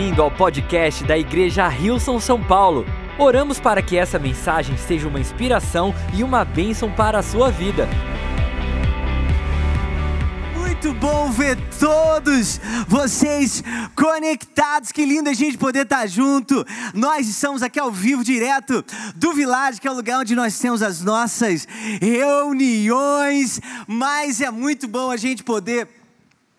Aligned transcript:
bem-vindo 0.00 0.22
ao 0.22 0.30
podcast 0.30 1.04
da 1.04 1.18
Igreja 1.18 1.68
Rilson 1.68 2.18
São 2.18 2.42
Paulo. 2.42 2.86
Oramos 3.18 3.60
para 3.60 3.82
que 3.82 3.98
essa 3.98 4.18
mensagem 4.18 4.74
seja 4.78 5.06
uma 5.06 5.20
inspiração 5.20 5.94
e 6.14 6.24
uma 6.24 6.42
bênção 6.42 6.90
para 6.90 7.18
a 7.18 7.22
sua 7.22 7.50
vida. 7.50 7.86
Muito 10.56 10.94
bom 10.94 11.30
ver 11.30 11.58
todos 11.78 12.58
vocês 12.88 13.62
conectados. 13.94 14.90
Que 14.90 15.04
lindo 15.04 15.28
a 15.28 15.34
gente 15.34 15.58
poder 15.58 15.82
estar 15.82 16.06
junto. 16.06 16.64
Nós 16.94 17.28
estamos 17.28 17.62
aqui 17.62 17.78
ao 17.78 17.92
vivo, 17.92 18.24
direto 18.24 18.82
do 19.16 19.34
Village, 19.34 19.82
que 19.82 19.86
é 19.86 19.90
o 19.90 19.94
lugar 19.96 20.20
onde 20.20 20.34
nós 20.34 20.58
temos 20.58 20.82
as 20.82 21.02
nossas 21.02 21.68
reuniões. 22.00 23.60
Mas 23.86 24.40
é 24.40 24.50
muito 24.50 24.88
bom 24.88 25.10
a 25.10 25.18
gente 25.18 25.44
poder 25.44 25.99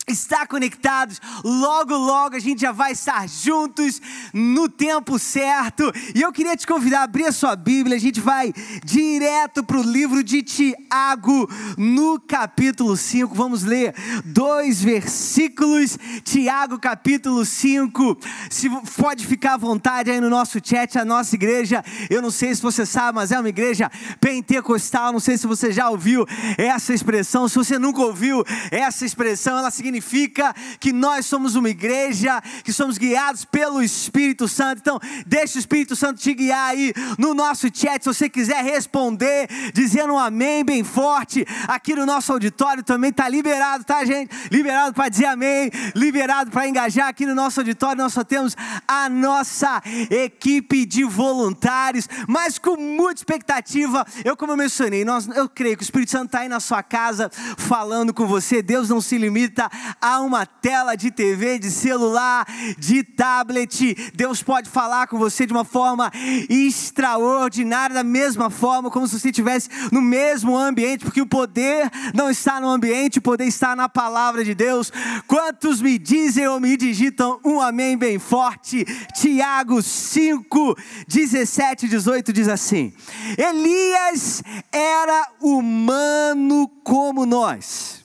estar 0.08 0.48
conectados. 0.48 1.20
Logo, 1.44 1.96
logo 1.96 2.36
a 2.36 2.40
gente 2.40 2.62
já 2.62 2.72
vai 2.72 2.92
estar 2.92 3.28
juntos 3.28 4.02
no 4.34 4.68
tempo 4.68 5.18
certo. 5.20 5.92
E 6.16 6.22
eu 6.22 6.32
queria 6.32 6.56
te 6.56 6.66
convidar 6.66 7.02
a 7.02 7.04
abrir 7.04 7.26
a 7.26 7.32
sua 7.32 7.56
Bíblia. 7.56 7.96
A 7.96 8.00
gente 8.00 8.20
vai 8.20 8.54
direto 8.84 9.64
para 9.64 9.78
o 9.78 9.84
livro 9.84 10.24
de 10.24 10.42
Tiago, 10.42 11.50
no 11.78 12.20
capítulo 12.20 12.98
5. 12.98 13.34
Vamos 13.34 13.64
ler 13.64 13.94
dois 14.26 14.82
versículos. 14.82 15.98
Tiago, 16.24 16.80
capítulo 16.80 17.46
5. 17.46 18.18
Se 18.50 18.70
pode 18.98 19.26
ficar 19.26 19.54
à 19.54 19.58
vontade 19.58 20.10
aí 20.10 20.20
no 20.20 20.30
nosso 20.30 20.60
chat, 20.64 20.98
a 20.98 21.06
nossa 21.06 21.36
igreja. 21.36 21.84
Eu 22.10 22.22
não 22.22 22.32
sei 22.32 22.54
se 22.56 22.62
você 22.62 22.86
sabe, 22.86 23.16
mas 23.16 23.32
é 23.32 23.40
uma 23.40 23.50
igreja 23.50 23.90
pentecostal. 24.20 25.12
Não 25.12 25.20
sei 25.20 25.38
se 25.38 25.48
você 25.48 25.72
já 25.72 25.90
ouviu 25.90 26.26
essa 26.58 26.94
expressão. 26.94 27.48
Se 27.48 27.56
você 27.56 27.78
nunca 27.78 28.02
ouviu 28.02 28.44
essa 28.72 29.06
expressão, 29.06 29.58
ela 29.58 29.72
significa 29.72 29.92
significa 30.02 30.54
que 30.80 30.92
nós 30.92 31.26
somos 31.26 31.56
uma 31.56 31.70
igreja, 31.70 32.42
que 32.64 32.74
somos 32.74 32.98
guiados 32.98 33.46
pelo 33.46 33.82
Espírito 33.82 34.48
Santo. 34.48 34.80
Então, 34.80 35.00
deixa 35.26 35.58
o 35.58 35.60
Espírito 35.60 35.96
Santo 35.96 36.20
te 36.20 36.34
guiar 36.34 36.72
aí 36.72 36.94
no 37.18 37.34
nosso 37.34 37.68
chat. 37.74 38.04
Se 38.04 38.14
você 38.14 38.28
quiser 38.28 38.64
responder, 38.64 39.48
dizendo 39.74 40.14
um 40.14 40.20
amém 40.20 40.66
bem 40.66 40.84
forte, 40.84 41.46
aqui 41.68 41.96
no 41.96 42.06
nosso 42.06 42.34
auditório 42.34 42.84
também 42.84 43.12
está 43.12 43.30
liberado, 43.30 43.84
tá, 43.84 44.04
gente? 44.04 44.32
Liberado 44.52 44.94
para 44.94 45.08
dizer 45.08 45.26
amém, 45.26 45.70
liberado 45.96 46.50
para 46.50 46.68
engajar 46.68 47.08
aqui 47.08 47.26
no 47.26 47.36
nosso 47.36 47.60
auditório. 47.60 48.02
Nós 48.02 48.14
só 48.14 48.24
temos 48.24 48.58
a 48.88 49.08
nossa 49.08 49.82
equipe 50.10 50.86
de 50.86 51.04
voluntários, 51.04 52.10
mas 52.28 52.58
com 52.58 52.76
muita 52.76 53.20
expectativa. 53.20 54.06
Eu, 54.26 54.36
como 54.36 54.54
eu 54.54 54.58
mencionei, 54.58 55.06
nós, 55.06 55.28
eu 55.28 55.48
creio 55.48 55.78
que 55.78 55.84
o 55.84 55.86
Espírito 55.86 56.12
Santo 56.12 56.28
está 56.28 56.40
aí 56.40 56.50
na 56.50 56.60
sua 56.60 56.82
casa 56.82 57.30
falando 57.58 58.14
com 58.14 58.26
você. 58.26 58.62
Deus 58.62 58.90
não 58.90 59.00
se 59.00 59.18
limita 59.18 59.70
a 60.00 60.20
uma 60.22 60.46
tela 60.46 60.96
de 60.96 61.12
TV, 61.12 61.60
de 61.60 61.72
celular, 61.72 62.46
de 62.78 63.04
tablet. 63.04 64.12
Deus 64.14 64.44
pode 64.44 64.70
falar 64.70 65.08
com 65.08 65.18
você 65.18 65.46
de 65.46 65.54
uma 65.54 65.64
forma 65.64 66.12
extraordinária, 66.50 67.94
da 67.94 68.04
mesma 68.04 68.50
forma 68.50 68.90
como 68.90 69.08
se 69.08 69.20
você 69.20 69.30
estivesse 69.30 69.70
no 69.92 70.02
mesmo 70.02 70.58
ambiente, 70.58 71.06
porque 71.06 71.22
o 71.22 71.26
poder 71.26 71.90
não 72.14 72.30
está 72.30 72.60
no 72.60 72.70
ambiente, 72.70 73.20
o 73.20 73.22
poder 73.22 73.46
está 73.46 73.76
na 73.76 73.88
palavra 73.88 74.44
de 74.44 74.54
Deus. 74.54 74.92
Quantos 75.28 75.82
me 75.82 75.98
dizem 75.98 76.48
ou 76.48 76.60
me 76.60 76.76
digitam 76.78 77.40
um 77.44 77.60
amém 77.62 77.98
bem 77.98 78.20
forte? 78.20 78.86
Tiago 79.16 79.82
5, 79.82 80.76
17 81.08 81.86
e 81.86 81.90
18 81.90 82.34
diz 82.34 82.48
assim: 82.48 82.94
Elias 83.38 84.44
era 84.72 85.28
humano 85.42 86.68
como 86.84 87.26
nós 87.26 88.01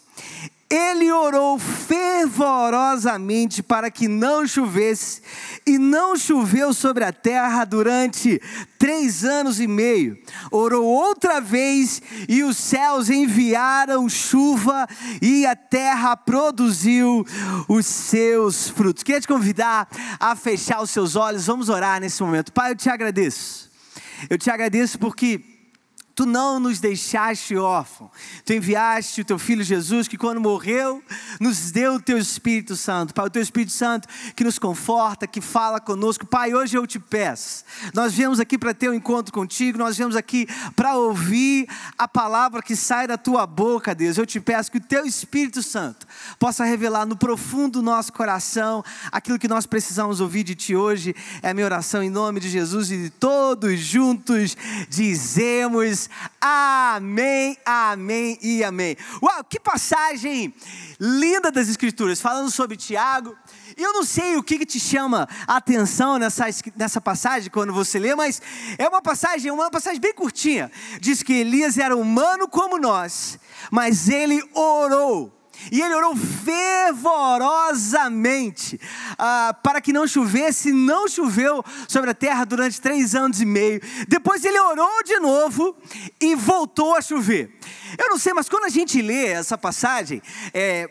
ele 0.69 1.13
orou 1.13 1.59
fervorosamente 1.59 3.63
para 3.63 3.91
que 3.91 4.09
não 4.09 4.47
chovesse, 4.47 5.23
e 5.65 5.79
não 5.79 6.17
choveu 6.17 6.75
sobre 6.75 7.05
a 7.05 7.13
terra 7.13 7.65
durante 7.65 8.41
três 8.79 9.25
anos 9.25 9.61
e 9.61 9.67
meio. 9.67 10.19
Orou 10.51 10.85
outra 10.85 11.41
vez, 11.41 12.03
e 12.29 12.43
os 12.43 12.57
céus 12.57 13.11
enviaram 13.11 14.09
chuva, 14.09 14.89
e 15.23 15.47
a 15.47 15.55
terra 15.55 16.17
produziu 16.17 17.25
os 17.69 17.87
seus 17.87 18.69
frutos. 18.69 19.03
Queria 19.03 19.21
te 19.21 19.29
convidar 19.29 19.89
a 20.19 20.35
fechar 20.35 20.83
os 20.83 20.91
seus 20.91 21.15
olhos, 21.15 21.47
vamos 21.47 21.69
orar 21.69 22.01
nesse 22.01 22.23
momento. 22.23 22.53
Pai, 22.53 22.73
eu 22.73 22.77
te 22.77 22.91
agradeço. 22.91 23.71
Eu 24.29 24.39
te 24.39 24.51
agradeço 24.51 24.99
porque 24.99 25.56
Tu 26.17 26.25
não 26.25 26.59
nos 26.59 26.81
deixaste 26.81 27.55
órfãos. 27.57 28.11
Tu 28.43 28.55
enviaste 28.55 29.21
o 29.21 29.25
teu 29.25 29.39
filho 29.39 29.63
Jesus, 29.63 30.09
que 30.09 30.17
quando 30.17 30.41
morreu, 30.41 31.05
nos 31.39 31.71
deu 31.71 31.97
o 31.97 32.01
teu 32.01 32.17
Espírito 32.17 32.75
Santo. 32.75 33.13
Pai, 33.13 33.27
o 33.27 33.31
teu 33.31 33.43
Espírito 33.43 33.73
Santo 33.73 34.09
que 34.35 34.43
nos 34.43 34.59
conforta, 34.59 35.27
que 35.27 35.43
fala 35.43 35.79
conosco. 35.79 36.25
Pai, 36.25 36.55
hoje 36.55 36.75
eu 36.75 36.87
te 36.87 36.99
peço. 36.99 37.65
Nós 37.93 38.15
viemos 38.15 38.41
aqui 38.41 38.57
para 38.57 38.73
ter 38.73 38.89
um 38.89 38.95
encontro 38.95 39.31
contigo, 39.31 39.77
nós 39.77 39.99
viemos 39.99 40.17
aqui 40.17 40.49
para 40.75 40.97
ouvir 40.97 41.69
a 41.99 42.09
palavra 42.09 42.63
que 42.63 42.75
sai 42.75 43.07
da 43.07 43.19
tua 43.19 43.47
boca, 43.47 43.95
Deus. 43.95 44.17
Eu 44.17 44.25
te 44.25 44.41
peço 44.41 44.73
que 44.73 44.79
o 44.79 44.83
teu 44.83 45.05
Espírito 45.05 45.63
Santo 45.63 46.07
possa 46.39 46.65
revelar 46.65 47.05
no 47.05 47.19
profundo 47.19 47.73
do 47.73 47.83
nosso 47.83 48.11
coração 48.11 48.83
aquilo 49.13 49.39
que 49.39 49.49
nós 49.49 49.67
precisamos 49.67 50.23
ouvir 50.23 50.45
de 50.45 50.55
ti 50.55 50.75
hoje. 50.75 51.15
É 51.43 51.51
a 51.51 51.55
minha 51.55 51.67
oração 51.67 52.03
em 52.03 52.09
nome 52.09 52.41
de 52.41 52.49
Jesus 52.49 52.91
e 52.91 52.97
de 52.97 53.11
todos 53.11 53.79
juntos 53.81 54.57
dizemos 54.89 56.06
amém, 56.41 57.57
amém 57.65 58.39
e 58.43 58.65
amém. 58.65 58.97
Uau, 59.23 59.45
que 59.45 59.61
passagem 59.61 60.55
linda 60.99 61.51
das 61.51 61.69
Escrituras, 61.69 62.21
falando 62.21 62.51
sobre 62.51 62.77
Tiago. 62.77 63.37
Eu 63.77 63.93
não 63.93 64.05
sei 64.05 64.37
o 64.37 64.43
que, 64.43 64.59
que 64.59 64.67
te 64.67 64.81
chama 64.81 65.29
a 65.47 65.57
atenção 65.57 66.19
nessa, 66.19 66.47
nessa 66.75 67.01
passagem 67.01 67.51
quando 67.51 67.73
você 67.73 67.99
lê, 67.99 68.15
mas 68.15 68.41
é 68.79 68.89
uma 68.89 69.03
passagem, 69.03 69.51
uma 69.51 69.71
passagem 69.71 70.01
bem 70.01 70.15
curtinha. 70.15 70.71
Diz 71.01 71.23
que 71.23 71.35
Elias 71.35 71.77
era 71.77 71.95
humano 71.95 72.49
como 72.49 72.79
nós, 72.79 73.39
mas 73.71 74.09
ele 74.09 74.43
orou 74.55 75.36
e 75.71 75.81
ele 75.81 75.95
orou 75.95 76.17
fervorosamente 76.17 78.81
ah, 79.19 79.57
para 79.63 79.81
que 79.81 79.93
não 79.93 80.07
chovesse, 80.07 80.73
não 80.73 81.09
choveu 81.09 81.65
sobre 81.89 82.11
a 82.11 82.15
terra 82.15 82.45
durante 82.45 82.81
três 82.81 83.15
anos 83.15 83.41
e 83.41 83.47
meio. 83.47 83.81
Depois 84.09 84.45
ele 84.45 84.59
orou 84.59 85.03
de 85.05 85.19
novo 85.19 85.77
e 86.21 86.35
voltou 86.35 86.95
a 86.95 87.03
chover. 87.03 87.51
Eu 87.99 88.11
não 88.11 88.19
sei, 88.19 88.33
mas 88.33 88.49
quando 88.49 88.65
a 88.65 88.69
gente 88.69 89.01
lê 89.01 89.27
essa 89.27 89.57
passagem, 89.57 90.21
é, 90.53 90.91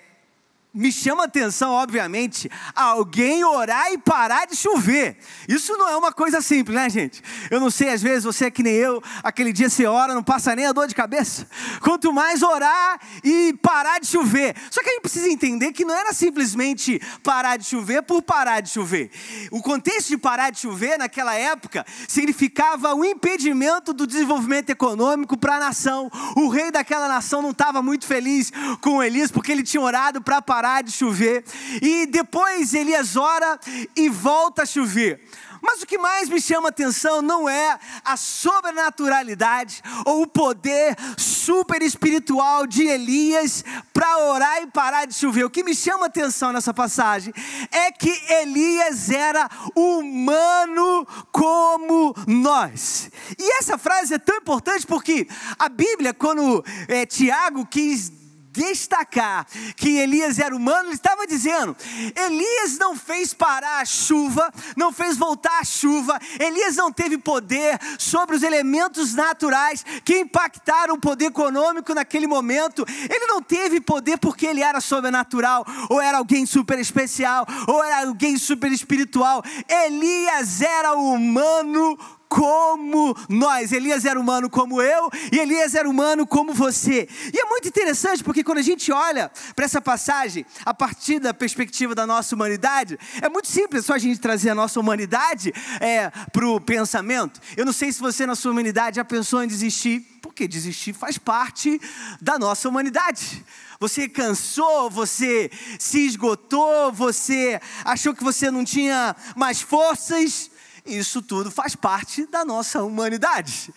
me 0.76 0.92
chama 0.92 1.24
a 1.24 1.26
atenção, 1.26 1.72
obviamente, 1.72 2.52
alguém 2.76 3.46
orar 3.46 3.94
e 3.94 3.98
parar 3.98 4.46
de 4.46 4.58
chover. 4.58 5.18
Isso 5.48 5.72
não 5.78 5.88
é 5.88 5.96
uma 5.96 6.12
coisa 6.12 6.42
simples, 6.42 6.76
né, 6.76 6.90
gente? 6.90 7.24
Eu 7.50 7.62
não 7.62 7.72
sei, 7.72 7.90
às 7.90 8.02
vezes 8.02 8.26
você 8.26 8.46
é 8.46 8.52
que 8.52 8.62
nem 8.62 8.74
eu, 8.74 9.02
aquele 9.24 9.54
dia 9.54 9.70
você 9.70 9.86
ora, 9.86 10.14
não 10.14 10.22
passa 10.22 10.54
nem 10.54 10.66
a 10.66 10.74
dor 10.74 10.86
de 10.86 10.94
cabeça. 10.94 11.48
Quanto 11.80 12.12
mais 12.12 12.44
orar 12.44 13.00
e 13.24 13.54
parar 13.62 14.00
de 14.00 14.08
chover. 14.08 14.54
Só 14.70 14.84
que 14.84 14.90
a 14.90 14.92
gente 14.92 15.02
precisa 15.02 15.30
entender 15.30 15.72
que 15.72 15.86
não 15.86 15.96
era 15.96 16.12
simplesmente 16.12 17.02
parar 17.24 17.56
de 17.56 17.64
chover 17.64 18.02
por 18.02 18.22
parar 18.22 18.60
de 18.60 18.70
chover. 18.70 19.10
O 19.52 19.62
contexto 19.62 20.10
de 20.10 20.18
parar 20.18 20.50
de 20.50 20.60
chover 20.60 20.98
naquela 20.98 21.36
época 21.36 21.86
significava 22.06 22.94
o 22.94 23.06
impedimento 23.06 23.94
do 23.94 24.06
desenvolvimento 24.06 24.72
econômico 24.72 25.38
para 25.38 25.56
a 25.56 25.60
nação. 25.60 26.12
O 26.36 26.50
rei 26.50 26.70
daquela 26.70 27.08
nação 27.08 27.42
não 27.42 27.52
estava 27.52 27.82
muito 27.82 28.06
feliz 28.06 28.52
com 28.82 29.02
Elias 29.02 29.32
porque 29.32 29.54
ele 29.54 29.64
tinha 29.64 29.82
orado 29.82 30.22
para 30.22 30.42
parar 30.42 30.65
parar 30.66 30.82
de 30.82 30.92
chover. 30.92 31.44
E 31.80 32.08
depois 32.08 32.74
Elias 32.74 33.16
ora 33.16 33.60
e 33.96 34.10
volta 34.10 34.64
a 34.64 34.66
chover. 34.66 35.22
Mas 35.62 35.82
o 35.82 35.86
que 35.86 35.98
mais 35.98 36.28
me 36.30 36.42
chama 36.42 36.70
atenção 36.70 37.22
não 37.22 37.50
é 37.50 37.80
a 38.04 38.18
sobrenaturalidade 38.18 39.82
ou 40.06 40.24
o 40.24 40.28
poder 40.28 40.96
super 41.18 41.82
espiritual 41.82 42.68
de 42.68 42.84
Elias 42.84 43.64
para 43.92 44.18
orar 44.30 44.62
e 44.62 44.68
parar 44.68 45.06
de 45.06 45.14
chover. 45.14 45.44
O 45.44 45.50
que 45.50 45.64
me 45.64 45.76
chama 45.76 46.06
atenção 46.06 46.52
nessa 46.52 46.74
passagem 46.74 47.34
é 47.72 47.92
que 47.92 48.10
Elias 48.42 49.10
era 49.10 49.50
humano 49.76 51.08
como 51.32 52.16
nós. 52.28 53.10
E 53.38 53.58
essa 53.60 53.78
frase 53.78 54.16
é 54.16 54.20
tão 54.20 54.38
importante 54.38 54.86
porque 54.86 55.28
a 55.58 55.70
Bíblia, 55.70 56.14
quando 56.14 56.64
é, 56.88 57.06
Tiago 57.06 57.66
quis 57.66 58.25
destacar 58.56 59.46
que 59.76 59.98
Elias 59.98 60.40
era 60.40 60.56
humano, 60.56 60.90
ele 60.90 60.96
estava 60.96 61.28
dizendo: 61.28 61.76
Elias 62.16 62.78
não 62.78 62.96
fez 62.96 63.34
parar 63.34 63.82
a 63.82 63.86
chuva, 63.86 64.52
não 64.76 64.92
fez 64.92 65.18
voltar 65.18 65.60
a 65.60 65.64
chuva, 65.64 66.20
Elias 66.40 66.76
não 66.76 66.92
teve 66.92 67.18
poder 67.18 67.80
sobre 68.00 68.36
os 68.36 68.44
elementos 68.44 69.14
naturais 69.14 69.86
que 70.04 70.20
impactaram 70.20 70.96
o 70.96 71.00
poder 71.00 71.26
econômico 71.26 71.94
naquele 71.94 72.28
momento, 72.28 72.86
ele 72.88 73.28
não 73.28 73.42
teve 73.42 73.82
poder 73.82 74.18
porque 74.18 74.46
ele 74.46 74.62
era 74.62 74.80
sobrenatural, 74.80 75.66
ou 75.90 76.02
era 76.02 76.18
alguém 76.18 76.46
super 76.46 76.80
especial, 76.80 77.46
ou 77.68 77.84
era 77.84 78.08
alguém 78.08 78.38
super 78.38 78.72
espiritual. 78.72 79.44
Elias 79.68 80.62
era 80.62 80.94
humano 80.94 81.98
como 82.36 83.16
nós. 83.30 83.72
Elias 83.72 84.04
era 84.04 84.20
humano 84.20 84.50
como 84.50 84.82
eu 84.82 85.10
e 85.32 85.40
Elias 85.40 85.74
era 85.74 85.90
humano 85.90 86.28
como 86.28 86.54
você. 86.54 87.08
E 87.34 87.40
é 87.40 87.46
muito 87.46 87.70
interessante 87.70 88.22
porque 88.22 88.44
quando 88.44 88.58
a 88.58 88.62
gente 88.62 88.92
olha 88.92 89.32
para 89.56 89.64
essa 89.64 89.82
passagem 89.82 90.46
a 90.66 90.74
partir 90.74 91.20
da 91.20 91.34
perspectiva 91.34 91.96
da 91.96 92.06
nossa 92.06 92.36
humanidade, 92.36 93.00
é 93.22 93.30
muito 93.30 93.48
simples 93.48 93.86
só 93.86 93.94
a 93.94 93.98
gente 93.98 94.20
trazer 94.20 94.50
a 94.50 94.56
nossa 94.56 94.78
humanidade 94.78 95.54
é, 95.80 96.10
para 96.34 96.46
o 96.46 96.60
pensamento. 96.60 97.40
Eu 97.56 97.66
não 97.66 97.72
sei 97.72 97.94
se 97.94 98.02
você 98.02 98.26
na 98.26 98.36
sua 98.36 98.52
humanidade 98.52 98.98
já 98.98 99.06
pensou 99.06 99.42
em 99.42 99.48
desistir, 99.48 100.02
porque 100.22 100.46
desistir 100.46 100.92
faz 100.92 101.18
parte 101.18 101.80
da 102.22 102.38
nossa 102.38 102.68
humanidade. 102.68 103.46
Você 103.80 104.10
cansou, 104.10 104.90
você 104.90 105.50
se 105.80 106.06
esgotou, 106.06 106.92
você 106.92 107.62
achou 107.86 108.14
que 108.14 108.24
você 108.24 108.52
não 108.52 108.66
tinha 108.66 109.16
mais 109.38 109.62
forças. 109.62 110.52
Isso 110.86 111.20
tudo 111.20 111.50
faz 111.50 111.76
parte 111.76 112.28
da 112.28 112.46
nossa 112.46 112.84
humanidade. 112.84 113.74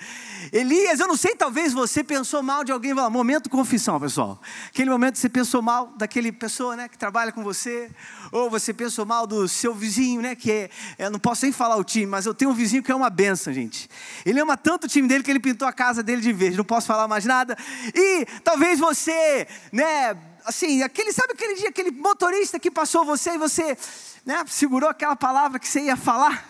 Elias, 0.53 1.01
eu 1.01 1.09
não 1.09 1.17
sei, 1.17 1.35
talvez 1.35 1.73
você 1.73 2.05
pensou 2.05 2.43
mal 2.43 2.63
de 2.63 2.71
alguém. 2.71 2.93
Momento 2.93 3.49
confissão, 3.49 3.99
pessoal. 3.99 4.39
Aquele 4.69 4.91
momento 4.91 5.17
você 5.17 5.29
pensou 5.29 5.63
mal 5.63 5.87
daquele 5.97 6.31
pessoa 6.31 6.77
né, 6.77 6.87
que 6.87 6.99
trabalha 6.99 7.33
com 7.33 7.43
você, 7.43 7.91
ou 8.31 8.51
você 8.51 8.75
pensou 8.75 9.07
mal 9.07 9.27
do 9.27 9.49
seu 9.49 9.75
vizinho, 9.75 10.21
né? 10.21 10.35
Que 10.35 10.51
é, 10.53 10.71
eu 10.99 11.11
não 11.11 11.19
posso 11.19 11.47
nem 11.47 11.53
falar 11.53 11.77
o 11.77 11.85
time, 11.85 12.07
mas 12.07 12.27
eu 12.27 12.35
tenho 12.35 12.51
um 12.51 12.55
vizinho 12.55 12.83
que 12.83 12.93
é 12.93 12.95
uma 12.95 13.09
benção, 13.09 13.53
gente. 13.55 13.89
Ele 14.27 14.39
ama 14.39 14.57
tanto 14.57 14.85
o 14.85 14.89
time 14.89 15.09
dele 15.09 15.25
que 15.25 15.31
ele 15.31 15.41
pintou 15.41 15.67
a 15.67 15.73
casa 15.73 16.03
dele 16.03 16.21
de 16.21 16.33
verde. 16.33 16.59
Não 16.59 16.65
posso 16.65 16.87
falar 16.87 17.09
mais 17.09 17.25
nada. 17.25 17.57
E 17.95 18.27
talvez 18.45 18.79
você, 18.79 19.49
né? 19.73 20.15
Assim, 20.49 20.83
aquele, 20.83 21.13
sabe 21.13 21.35
aquele 21.35 21.57
dia, 21.57 21.69
aquele 21.69 21.91
motorista 21.91 22.59
que 22.59 22.71
passou 22.71 23.05
você 23.05 23.33
e 23.33 23.39
você 23.39 23.77
né, 24.25 24.43
segurou 24.49 24.89
aquela 24.89 25.15
palavra 25.15 25.59
que 25.59 25.69
você 25.69 25.83
ia 25.83 25.95
falar. 25.95 26.49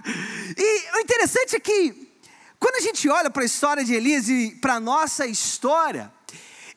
E 0.56 0.96
o 0.96 1.00
interessante 1.00 1.56
é 1.56 1.58
que, 1.58 2.08
quando 2.60 2.76
a 2.76 2.80
gente 2.80 3.08
olha 3.08 3.28
para 3.28 3.42
a 3.42 3.44
história 3.44 3.84
de 3.84 3.92
Elias 3.92 4.28
e 4.28 4.56
para 4.60 4.74
a 4.74 4.80
nossa 4.80 5.26
história, 5.26 6.12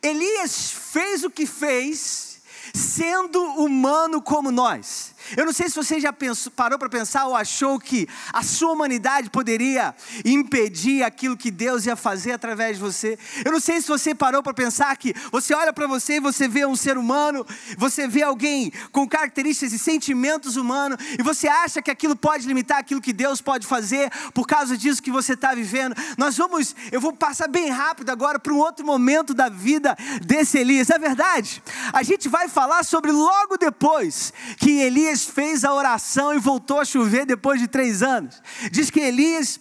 Elias 0.01 0.71
fez 0.71 1.23
o 1.23 1.29
que 1.29 1.45
fez, 1.45 2.41
sendo 2.73 3.39
humano 3.53 4.19
como 4.19 4.50
nós. 4.50 5.11
Eu 5.35 5.45
não 5.45 5.53
sei 5.53 5.69
se 5.69 5.75
você 5.75 6.00
já 6.00 6.12
pensou, 6.12 6.51
parou 6.51 6.77
para 6.77 6.89
pensar 6.89 7.25
ou 7.25 7.35
achou 7.35 7.79
que 7.79 8.07
a 8.33 8.44
sua 8.44 8.71
humanidade 8.71 9.29
poderia 9.29 9.95
impedir 10.25 11.03
aquilo 11.03 11.38
que 11.38 11.51
Deus 11.51 11.85
ia 11.85 11.95
fazer 11.95 12.33
através 12.33 12.77
de 12.77 12.83
você. 12.83 13.18
Eu 13.45 13.51
não 13.51 13.59
sei 13.59 13.81
se 13.81 13.88
você 13.88 14.13
parou 14.13 14.44
para 14.44 14.53
pensar 14.53 14.95
que 14.97 15.13
você 15.31 15.53
olha 15.53 15.73
para 15.73 15.88
você 15.88 16.15
e 16.15 16.19
você 16.19 16.47
vê 16.47 16.65
um 16.65 16.75
ser 16.75 16.97
humano, 16.97 17.45
você 17.77 18.07
vê 18.07 18.23
alguém 18.23 18.71
com 18.91 19.07
características 19.07 19.73
e 19.73 19.79
sentimentos 19.79 20.56
humanos 20.56 20.97
e 21.18 21.24
você 21.24 21.47
acha 21.47 21.81
que 21.81 21.91
aquilo 21.91 22.15
pode 22.15 22.47
limitar 22.47 22.79
aquilo 22.79 23.01
que 23.01 23.13
Deus 23.13 23.41
pode 23.41 23.65
fazer 23.65 24.12
por 24.33 24.45
causa 24.45 24.77
disso 24.77 25.01
que 25.01 25.12
você 25.12 25.33
está 25.33 25.53
vivendo. 25.53 25.95
Nós 26.17 26.38
vamos, 26.38 26.75
eu 26.91 27.00
vou 27.00 27.13
passar 27.13 27.47
bem 27.47 27.69
rápido 27.69 28.09
agora 28.09 28.39
para 28.39 28.53
um 28.53 28.57
outro 28.57 28.85
momento 28.85 29.33
da 29.33 29.50
vida 29.50 29.95
desse 30.25 30.57
Elias. 30.57 30.89
É 30.89 30.97
verdade? 30.97 31.63
A 31.94 32.03
gente 32.03 32.27
vai 32.29 32.47
falar 32.47 32.83
sobre 32.83 33.12
logo 33.12 33.57
depois 33.57 34.33
que 34.57 34.79
Elias 34.79 35.20
fez 35.25 35.63
a 35.63 35.73
oração 35.73 36.33
e 36.33 36.39
voltou 36.39 36.79
a 36.79 36.85
chover 36.85 37.25
depois 37.25 37.59
de 37.59 37.68
três 37.68 38.01
anos. 38.03 38.41
Diz 38.71 38.89
que 38.89 39.00
Elias 39.00 39.59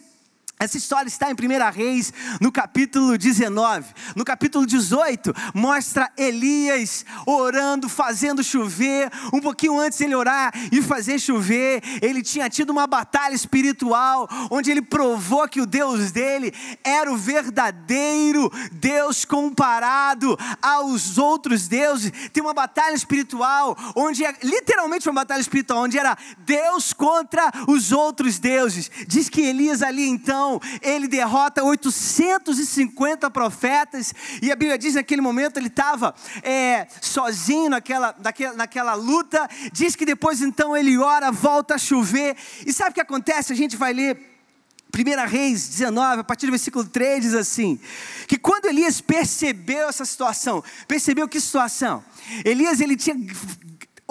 essa 0.60 0.76
história 0.76 1.08
está 1.08 1.30
em 1.30 1.32
1 1.32 1.72
Reis, 1.72 2.12
no 2.38 2.52
capítulo 2.52 3.16
19. 3.16 3.94
No 4.14 4.26
capítulo 4.26 4.66
18, 4.66 5.32
mostra 5.54 6.12
Elias 6.18 7.06
orando, 7.24 7.88
fazendo 7.88 8.44
chover. 8.44 9.10
Um 9.32 9.40
pouquinho 9.40 9.80
antes 9.80 9.98
ele 10.02 10.14
orar 10.14 10.52
e 10.70 10.82
fazer 10.82 11.18
chover, 11.18 11.82
ele 12.02 12.22
tinha 12.22 12.50
tido 12.50 12.68
uma 12.68 12.86
batalha 12.86 13.34
espiritual, 13.34 14.28
onde 14.50 14.70
ele 14.70 14.82
provou 14.82 15.48
que 15.48 15.62
o 15.62 15.66
Deus 15.66 16.12
dele 16.12 16.52
era 16.84 17.10
o 17.10 17.16
verdadeiro 17.16 18.52
Deus 18.70 19.24
comparado 19.24 20.38
aos 20.60 21.16
outros 21.16 21.68
deuses. 21.68 22.12
Tem 22.34 22.42
uma 22.42 22.52
batalha 22.52 22.94
espiritual, 22.94 23.74
onde 23.96 24.26
é 24.26 24.34
literalmente 24.42 25.08
uma 25.08 25.22
batalha 25.22 25.40
espiritual, 25.40 25.84
onde 25.84 25.98
era 25.98 26.18
Deus 26.40 26.92
contra 26.92 27.50
os 27.66 27.92
outros 27.92 28.38
deuses. 28.38 28.90
Diz 29.08 29.30
que 29.30 29.40
Elias 29.40 29.80
ali 29.80 30.06
então 30.06 30.49
ele 30.80 31.06
derrota 31.06 31.62
850 31.62 33.30
profetas, 33.30 34.14
e 34.40 34.50
a 34.50 34.56
Bíblia 34.56 34.78
diz 34.78 34.92
que 34.92 34.96
naquele 34.96 35.20
momento 35.20 35.58
ele 35.58 35.66
estava 35.66 36.14
é, 36.42 36.86
sozinho 37.00 37.68
naquela, 37.68 38.14
naquela, 38.18 38.54
naquela 38.54 38.94
luta. 38.94 39.48
Diz 39.72 39.94
que 39.94 40.06
depois 40.06 40.40
então 40.40 40.74
ele 40.76 40.96
ora, 40.96 41.30
volta 41.30 41.74
a 41.74 41.78
chover, 41.78 42.36
e 42.66 42.72
sabe 42.72 42.90
o 42.90 42.94
que 42.94 43.00
acontece? 43.00 43.52
A 43.52 43.56
gente 43.56 43.76
vai 43.76 43.92
ler 43.92 44.30
1 44.92 45.28
Reis 45.28 45.68
19, 45.68 46.20
a 46.20 46.24
partir 46.24 46.46
do 46.46 46.52
versículo 46.52 46.84
3, 46.84 47.22
diz 47.22 47.34
assim: 47.34 47.78
que 48.26 48.36
quando 48.36 48.66
Elias 48.66 49.00
percebeu 49.00 49.88
essa 49.88 50.04
situação, 50.04 50.62
percebeu 50.88 51.28
que 51.28 51.40
situação? 51.40 52.04
Elias 52.44 52.80
ele 52.80 52.96
tinha 52.96 53.16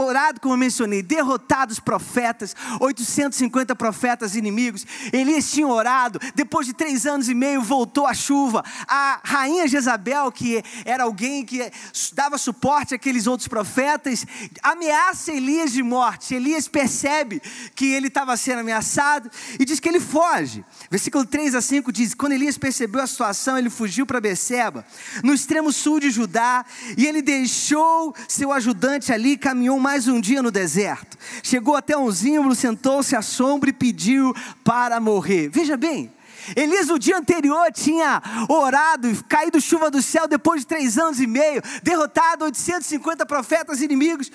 orado, 0.03 0.39
como 0.39 0.53
eu 0.53 0.57
mencionei, 0.57 1.01
derrotado 1.01 1.71
os 1.71 1.79
profetas, 1.79 2.55
850 2.79 3.75
profetas 3.75 4.35
inimigos. 4.35 4.85
Elias 5.11 5.51
tinha 5.51 5.67
orado, 5.67 6.19
depois 6.35 6.65
de 6.65 6.73
três 6.73 7.05
anos 7.05 7.29
e 7.29 7.33
meio 7.33 7.61
voltou 7.61 8.05
a 8.05 8.13
chuva. 8.13 8.63
A 8.87 9.19
rainha 9.23 9.67
Jezabel, 9.67 10.31
que 10.31 10.63
era 10.85 11.03
alguém 11.03 11.45
que 11.45 11.71
dava 12.13 12.37
suporte 12.37 12.95
àqueles 12.95 13.27
outros 13.27 13.47
profetas, 13.47 14.25
ameaça 14.61 15.31
Elias 15.31 15.71
de 15.71 15.83
morte. 15.83 16.35
Elias 16.35 16.67
percebe 16.67 17.41
que 17.75 17.91
ele 17.93 18.07
estava 18.07 18.35
sendo 18.37 18.59
ameaçado 18.59 19.29
e 19.59 19.65
diz 19.65 19.79
que 19.79 19.89
ele 19.89 19.99
foge. 19.99 20.63
Versículo 20.89 21.25
3 21.25 21.55
a 21.55 21.61
5 21.61 21.91
diz: 21.91 22.13
Quando 22.13 22.33
Elias 22.33 22.57
percebeu 22.57 23.01
a 23.01 23.07
situação, 23.07 23.57
ele 23.57 23.69
fugiu 23.69 24.05
para 24.05 24.21
Beceba, 24.21 24.85
no 25.23 25.33
extremo 25.33 25.71
sul 25.71 25.99
de 25.99 26.09
Judá, 26.09 26.65
e 26.97 27.05
ele 27.05 27.21
deixou 27.21 28.15
seu 28.27 28.51
ajudante 28.51 29.11
ali 29.11 29.37
caminhou 29.37 29.79
mais 29.89 30.07
um 30.07 30.21
dia 30.21 30.43
no 30.43 30.51
deserto. 30.51 31.17
Chegou 31.41 31.75
até 31.75 31.97
um 31.97 32.11
zimbro, 32.11 32.53
sentou-se 32.53 33.15
à 33.15 33.23
sombra 33.23 33.71
e 33.71 33.73
pediu 33.73 34.35
para 34.63 34.99
morrer. 34.99 35.49
Veja 35.49 35.75
bem, 35.75 36.13
Elias 36.55 36.89
no 36.89 36.99
dia 36.99 37.17
anterior 37.17 37.71
tinha 37.73 38.21
orado, 38.47 39.09
caído 39.27 39.59
chuva 39.59 39.89
do 39.89 39.99
céu 39.99 40.27
depois 40.27 40.61
de 40.61 40.67
três 40.67 40.99
anos 40.99 41.19
e 41.19 41.25
meio, 41.25 41.63
derrotado 41.81 42.45
850 42.45 43.25
profetas 43.25 43.81
inimigos, 43.81 44.31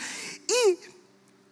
e 0.48 0.76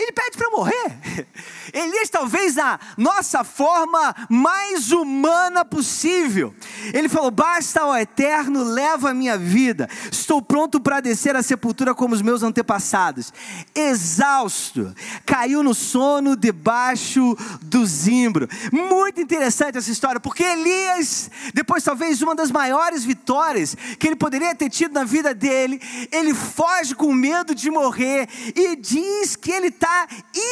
ele 0.03 0.13
pede 0.13 0.37
para 0.37 0.51
morrer. 0.51 1.27
Elias, 1.73 2.11
talvez 2.11 2.59
a 2.59 2.79
nossa 2.97 3.45
forma 3.45 4.15
mais 4.29 4.91
humana 4.93 5.65
possível. 5.65 6.55
Ele 6.93 7.09
falou: 7.09 7.31
Basta, 7.31 7.85
ó 7.85 7.97
Eterno, 7.97 8.63
leva 8.63 9.11
a 9.11 9.15
minha 9.15 9.39
vida. 9.39 9.89
Estou 10.11 10.43
pronto 10.43 10.81
para 10.81 11.01
descer 11.01 11.37
à 11.37 11.43
sepultura 11.43 11.95
como 11.95 12.15
os 12.15 12.23
meus 12.23 12.43
antepassados. 12.43 13.33
Exausto, 13.75 14.95
caiu 15.25 15.63
no 15.63 15.75
sono 15.75 16.37
debaixo 16.37 17.37
do 17.63 17.87
zimbro. 17.87 18.49
Muito 18.73 19.21
interessante 19.21 19.79
essa 19.79 19.91
história, 19.91 20.21
porque 20.21 20.43
Elias, 20.43 21.31
depois 21.55 21.83
talvez 21.83 22.21
uma 22.23 22.35
das 22.35 22.51
maiores 22.51 23.05
vitórias 23.05 23.77
que 23.99 24.07
ele 24.07 24.17
poderia 24.17 24.55
ter 24.55 24.69
tido 24.69 24.93
na 24.93 25.05
vida 25.05 25.35
dele, 25.35 25.81
ele 26.11 26.35
foge 26.35 26.95
com 26.95 27.13
medo 27.13 27.55
de 27.55 27.71
morrer 27.71 28.29
e 28.55 28.77
diz 28.77 29.37
que 29.37 29.51
ele 29.51 29.69
está 29.69 29.92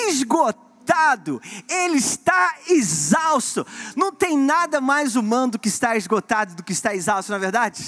esgotado, 0.09 1.41
ele 1.69 1.99
está 1.99 2.55
exausto. 2.69 3.67
Não 3.97 4.13
tem 4.13 4.37
nada 4.37 4.81
mais 4.81 5.17
humano 5.17 5.53
do 5.53 5.59
que 5.59 5.69
estar 5.69 5.97
esgotado, 5.97 6.55
do 6.55 6.63
que 6.63 6.73
estar 6.73 6.95
exausto, 6.95 7.31
na 7.31 7.37
é 7.37 7.41
verdade? 7.41 7.83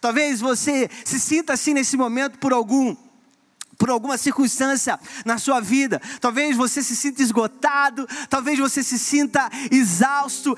Talvez 0.00 0.40
você 0.40 0.88
se 1.04 1.18
sinta 1.18 1.52
assim 1.52 1.74
nesse 1.74 1.96
momento 1.96 2.38
por 2.38 2.52
algum 2.52 2.96
por 3.80 3.88
alguma 3.88 4.18
circunstância 4.18 5.00
na 5.24 5.38
sua 5.38 5.58
vida. 5.58 6.02
Talvez 6.20 6.54
você 6.54 6.82
se 6.82 6.94
sinta 6.94 7.22
esgotado, 7.22 8.06
talvez 8.28 8.58
você 8.58 8.82
se 8.82 8.98
sinta 8.98 9.48
exausto. 9.70 10.54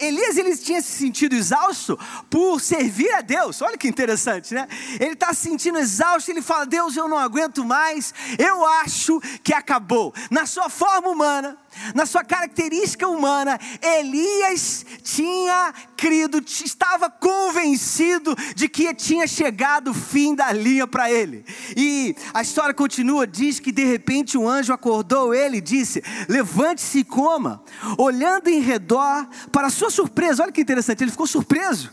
Elias 0.00 0.38
ele 0.38 0.56
tinha 0.56 0.80
se 0.80 0.90
sentido 0.90 1.34
exausto 1.34 1.98
por 2.30 2.62
servir 2.62 3.12
a 3.12 3.20
Deus. 3.20 3.60
Olha 3.60 3.76
que 3.76 3.86
interessante, 3.86 4.54
né? 4.54 4.66
Ele 4.98 5.12
está 5.12 5.34
se 5.34 5.42
sentindo 5.42 5.78
exausto, 5.78 6.30
ele 6.30 6.40
fala: 6.40 6.64
Deus, 6.64 6.96
eu 6.96 7.06
não 7.06 7.18
aguento 7.18 7.62
mais, 7.62 8.14
eu 8.38 8.64
acho 8.64 9.20
que 9.44 9.52
acabou. 9.52 10.14
Na 10.30 10.46
sua 10.46 10.70
forma 10.70 11.10
humana, 11.10 11.58
na 11.94 12.06
sua 12.06 12.24
característica 12.24 13.08
humana, 13.08 13.58
Elias 13.80 14.84
tinha 15.02 15.72
crido, 15.96 16.42
estava 16.46 17.10
convencido 17.10 18.34
de 18.54 18.68
que 18.68 18.92
tinha 18.94 19.26
chegado 19.26 19.90
o 19.90 19.94
fim 19.94 20.34
da 20.34 20.52
linha 20.52 20.86
para 20.86 21.10
ele. 21.10 21.44
E 21.76 22.14
a 22.32 22.42
história 22.42 22.74
continua, 22.74 23.26
diz 23.26 23.58
que 23.58 23.72
de 23.72 23.84
repente 23.84 24.36
um 24.38 24.48
anjo 24.48 24.72
acordou 24.72 25.34
ele 25.34 25.58
e 25.58 25.60
disse: 25.60 26.02
"Levante-se 26.28 27.00
e 27.00 27.04
coma". 27.04 27.62
Olhando 27.98 28.48
em 28.48 28.60
redor, 28.60 29.26
para 29.50 29.70
sua 29.70 29.90
surpresa, 29.90 30.42
olha 30.42 30.52
que 30.52 30.60
interessante, 30.60 31.02
ele 31.02 31.10
ficou 31.10 31.26
surpreso. 31.26 31.90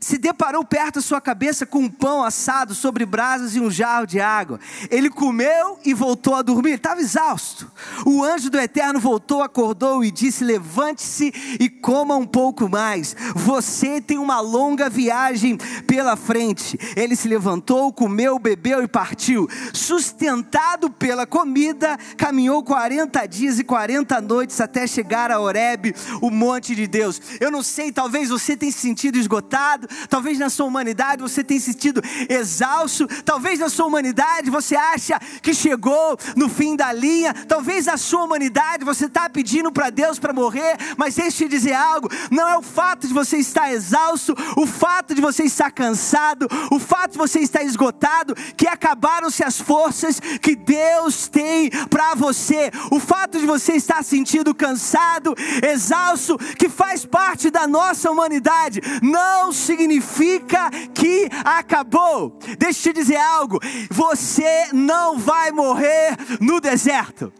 Se 0.00 0.16
deparou 0.16 0.64
perto 0.64 0.94
da 0.94 1.00
sua 1.02 1.20
cabeça 1.20 1.66
com 1.66 1.80
um 1.80 1.88
pão 1.88 2.24
assado 2.24 2.74
sobre 2.74 3.04
brasas 3.04 3.54
e 3.54 3.60
um 3.60 3.70
jarro 3.70 4.06
de 4.06 4.18
água. 4.18 4.58
Ele 4.90 5.10
comeu 5.10 5.78
e 5.84 5.92
voltou 5.92 6.34
a 6.34 6.40
dormir, 6.42 6.74
estava 6.76 7.02
exausto. 7.02 7.70
O 8.06 8.24
anjo 8.24 8.48
do 8.48 8.58
Eterno 8.58 8.98
voltou, 8.98 9.42
acordou 9.42 10.02
e 10.02 10.10
disse: 10.10 10.42
Levante-se 10.42 11.30
e 11.60 11.68
coma 11.68 12.16
um 12.16 12.26
pouco 12.26 12.66
mais. 12.66 13.14
Você 13.34 14.00
tem 14.00 14.16
uma 14.16 14.40
longa 14.40 14.88
viagem 14.88 15.58
pela 15.86 16.16
frente. 16.16 16.78
Ele 16.96 17.14
se 17.14 17.28
levantou, 17.28 17.92
comeu, 17.92 18.38
bebeu 18.38 18.82
e 18.82 18.88
partiu. 18.88 19.48
Sustentado 19.74 20.88
pela 20.88 21.26
comida, 21.26 21.98
caminhou 22.16 22.64
40 22.64 23.26
dias 23.26 23.58
e 23.58 23.64
40 23.64 24.18
noites 24.22 24.60
até 24.62 24.86
chegar 24.86 25.30
a 25.30 25.38
Horebe, 25.38 25.94
o 26.22 26.30
monte 26.30 26.74
de 26.74 26.86
Deus. 26.86 27.20
Eu 27.38 27.50
não 27.50 27.62
sei, 27.62 27.92
talvez 27.92 28.30
você 28.30 28.56
tenha 28.56 28.72
se 28.72 28.78
sentido 28.78 29.18
esgotado 29.18 29.89
talvez 30.08 30.38
na 30.38 30.50
sua 30.50 30.66
humanidade 30.66 31.22
você 31.22 31.42
tenha 31.42 31.60
se 31.60 31.70
sentido 31.80 32.02
exausto, 32.28 33.06
talvez 33.24 33.58
na 33.58 33.68
sua 33.68 33.86
humanidade 33.86 34.50
você 34.50 34.76
acha 34.76 35.18
que 35.40 35.54
chegou 35.54 36.18
no 36.36 36.48
fim 36.48 36.76
da 36.76 36.92
linha, 36.92 37.32
talvez 37.46 37.86
na 37.86 37.96
sua 37.96 38.24
humanidade 38.24 38.84
você 38.84 39.06
está 39.06 39.28
pedindo 39.28 39.70
para 39.72 39.90
Deus 39.90 40.18
para 40.18 40.32
morrer, 40.32 40.76
mas 40.96 41.14
deixe 41.14 41.44
eu 41.44 41.48
te 41.48 41.56
dizer 41.56 41.74
algo: 41.74 42.08
não 42.30 42.48
é 42.48 42.58
o 42.58 42.62
fato 42.62 43.06
de 43.06 43.14
você 43.14 43.38
estar 43.38 43.72
exausto, 43.72 44.34
o 44.56 44.66
fato 44.66 45.14
de 45.14 45.20
você 45.20 45.44
estar 45.44 45.70
cansado, 45.70 46.46
o 46.70 46.78
fato 46.78 47.12
de 47.12 47.18
você 47.18 47.40
estar 47.40 47.62
esgotado, 47.62 48.34
que 48.56 48.66
acabaram-se 48.66 49.44
as 49.44 49.60
forças 49.60 50.20
que 50.20 50.54
Deus 50.54 51.28
tem 51.28 51.70
para 51.88 52.14
você, 52.14 52.70
o 52.90 52.98
fato 52.98 53.38
de 53.38 53.46
você 53.46 53.74
estar 53.74 54.02
sentindo 54.02 54.54
cansado, 54.54 55.34
exausto, 55.62 56.36
que 56.58 56.68
faz 56.68 57.04
parte 57.04 57.50
da 57.50 57.66
nossa 57.66 58.10
humanidade, 58.10 58.80
não 59.02 59.52
significa 59.52 59.79
significa 59.80 60.70
que 60.94 61.28
acabou. 61.44 62.38
Deixa 62.58 62.88
eu 62.88 62.92
te 62.92 63.00
dizer 63.00 63.16
algo: 63.16 63.58
você 63.90 64.68
não 64.72 65.18
vai 65.18 65.50
morrer 65.50 66.16
no 66.40 66.60
deserto. 66.60 67.32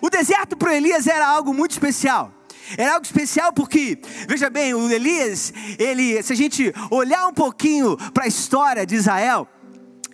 O 0.00 0.10
deserto 0.10 0.56
para 0.56 0.76
Elias 0.76 1.06
era 1.06 1.26
algo 1.26 1.54
muito 1.54 1.72
especial. 1.72 2.32
Era 2.76 2.94
algo 2.94 3.06
especial 3.06 3.52
porque, 3.52 3.98
veja 4.28 4.50
bem, 4.50 4.74
o 4.74 4.90
Elias, 4.90 5.52
ele, 5.78 6.20
se 6.22 6.32
a 6.32 6.36
gente 6.36 6.72
olhar 6.90 7.28
um 7.28 7.32
pouquinho 7.32 7.96
para 8.12 8.24
a 8.24 8.26
história 8.26 8.84
de 8.84 8.96
Israel, 8.96 9.48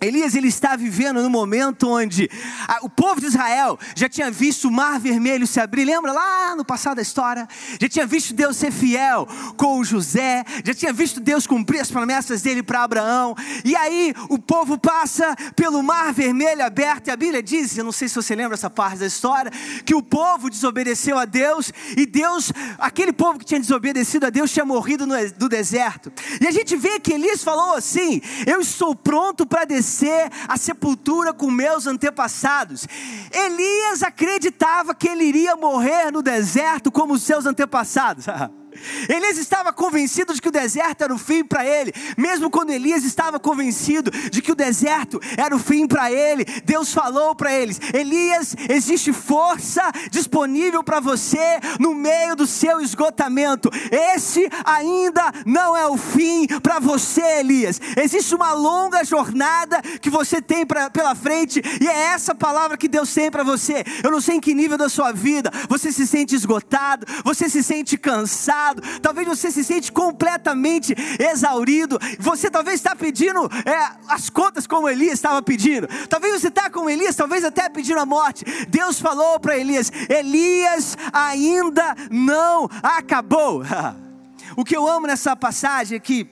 Elias 0.05 0.35
ele 0.35 0.47
está 0.47 0.75
vivendo 0.75 1.21
no 1.21 1.29
momento 1.29 1.87
onde 1.87 2.29
a, 2.67 2.79
o 2.83 2.89
povo 2.89 3.21
de 3.21 3.27
Israel 3.27 3.79
já 3.95 4.09
tinha 4.09 4.29
visto 4.29 4.67
o 4.67 4.71
mar 4.71 4.99
vermelho 4.99 5.47
se 5.47 5.59
abrir, 5.59 5.85
lembra 5.85 6.11
lá 6.11 6.55
no 6.55 6.65
passado 6.65 6.97
da 6.97 7.01
história? 7.01 7.47
Já 7.79 7.87
tinha 7.87 8.05
visto 8.05 8.33
Deus 8.33 8.57
ser 8.57 8.71
fiel 8.71 9.27
com 9.55 9.83
José, 9.83 10.43
já 10.63 10.73
tinha 10.73 10.91
visto 10.91 11.19
Deus 11.19 11.47
cumprir 11.47 11.79
as 11.79 11.89
promessas 11.89 12.41
dele 12.41 12.61
para 12.61 12.83
Abraão. 12.83 13.35
E 13.63 13.75
aí 13.75 14.13
o 14.29 14.37
povo 14.37 14.77
passa 14.77 15.35
pelo 15.55 15.81
mar 15.81 16.11
vermelho 16.13 16.65
aberto, 16.65 17.07
e 17.07 17.11
a 17.11 17.15
Bíblia 17.15 17.41
diz, 17.41 17.77
eu 17.77 17.83
não 17.83 17.91
sei 17.91 18.07
se 18.07 18.15
você 18.15 18.35
lembra 18.35 18.55
essa 18.55 18.69
parte 18.69 18.99
da 18.99 19.05
história, 19.05 19.51
que 19.85 19.95
o 19.95 20.01
povo 20.01 20.49
desobedeceu 20.49 21.17
a 21.17 21.25
Deus, 21.25 21.71
e 21.95 22.05
Deus, 22.05 22.51
aquele 22.77 23.13
povo 23.13 23.39
que 23.39 23.45
tinha 23.45 23.59
desobedecido 23.59 24.25
a 24.25 24.29
Deus, 24.29 24.51
tinha 24.51 24.65
morrido 24.65 25.07
no, 25.07 25.15
no 25.39 25.49
deserto. 25.49 26.11
E 26.41 26.47
a 26.47 26.51
gente 26.51 26.75
vê 26.75 26.99
que 26.99 27.13
Elias 27.13 27.43
falou 27.43 27.75
assim: 27.75 28.21
Eu 28.45 28.59
estou 28.59 28.95
pronto 28.95 29.45
para 29.45 29.65
descer 29.65 29.92
descer 29.93 30.31
a 30.47 30.57
sepultura 30.57 31.33
com 31.33 31.51
meus 31.51 31.85
antepassados. 31.85 32.87
Elias 33.31 34.01
acreditava 34.01 34.95
que 34.95 35.07
ele 35.07 35.23
iria 35.23 35.55
morrer 35.55 36.11
no 36.11 36.23
deserto 36.23 36.91
como 36.91 37.13
os 37.13 37.21
seus 37.21 37.45
antepassados. 37.45 38.25
Elias 39.09 39.37
estava 39.37 39.71
convencido 39.71 40.33
de 40.33 40.41
que 40.41 40.47
o 40.47 40.51
deserto 40.51 41.03
era 41.03 41.13
o 41.13 41.17
fim 41.17 41.43
para 41.43 41.65
ele, 41.65 41.93
mesmo 42.17 42.49
quando 42.49 42.71
Elias 42.71 43.03
estava 43.03 43.39
convencido 43.39 44.11
de 44.11 44.41
que 44.41 44.51
o 44.51 44.55
deserto 44.55 45.19
era 45.37 45.55
o 45.55 45.59
fim 45.59 45.87
para 45.87 46.11
ele, 46.11 46.45
Deus 46.65 46.93
falou 46.93 47.35
para 47.35 47.53
eles: 47.53 47.79
Elias, 47.93 48.55
existe 48.69 49.11
força 49.11 49.81
disponível 50.09 50.83
para 50.83 50.99
você 50.99 51.59
no 51.79 51.93
meio 51.93 52.35
do 52.35 52.47
seu 52.47 52.79
esgotamento. 52.79 53.69
Esse 53.91 54.47
ainda 54.65 55.31
não 55.45 55.75
é 55.75 55.87
o 55.87 55.97
fim 55.97 56.47
para 56.61 56.79
você, 56.79 57.39
Elias. 57.39 57.79
Existe 57.97 58.35
uma 58.35 58.53
longa 58.53 59.03
jornada 59.03 59.81
que 60.01 60.09
você 60.09 60.41
tem 60.41 60.65
pra, 60.65 60.89
pela 60.89 61.15
frente 61.15 61.61
e 61.81 61.87
é 61.87 62.13
essa 62.13 62.33
palavra 62.33 62.77
que 62.77 62.87
Deus 62.87 63.13
tem 63.13 63.29
para 63.29 63.43
você. 63.43 63.83
Eu 64.03 64.11
não 64.11 64.21
sei 64.21 64.35
em 64.35 64.39
que 64.39 64.53
nível 64.53 64.77
da 64.77 64.89
sua 64.89 65.11
vida 65.11 65.51
você 65.69 65.91
se 65.91 66.07
sente 66.07 66.35
esgotado, 66.35 67.05
você 67.23 67.49
se 67.49 67.63
sente 67.63 67.97
cansado 67.97 68.72
cansado, 68.73 68.99
talvez 68.99 69.27
você 69.27 69.51
se 69.51 69.63
sente 69.63 69.91
completamente 69.91 70.95
exaurido, 71.19 71.99
você 72.19 72.49
talvez 72.49 72.75
está 72.75 72.95
pedindo 72.95 73.45
é, 73.65 73.97
as 74.07 74.29
contas 74.29 74.65
como 74.65 74.89
Elias 74.89 75.13
estava 75.13 75.41
pedindo, 75.41 75.87
talvez 76.09 76.41
você 76.41 76.47
está 76.47 76.69
com 76.69 76.89
Elias, 76.89 77.15
talvez 77.15 77.43
até 77.43 77.69
pedindo 77.69 77.99
a 77.99 78.05
morte. 78.05 78.43
Deus 78.69 78.99
falou 78.99 79.39
para 79.39 79.57
Elias: 79.57 79.91
Elias 80.09 80.97
ainda 81.11 81.95
não 82.09 82.69
acabou. 82.81 83.63
o 84.55 84.63
que 84.63 84.75
eu 84.75 84.87
amo 84.87 85.07
nessa 85.07 85.35
passagem 85.35 85.97
é 85.97 85.99
que 85.99 86.27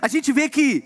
a 0.00 0.08
gente 0.08 0.32
vê 0.32 0.48
que 0.48 0.84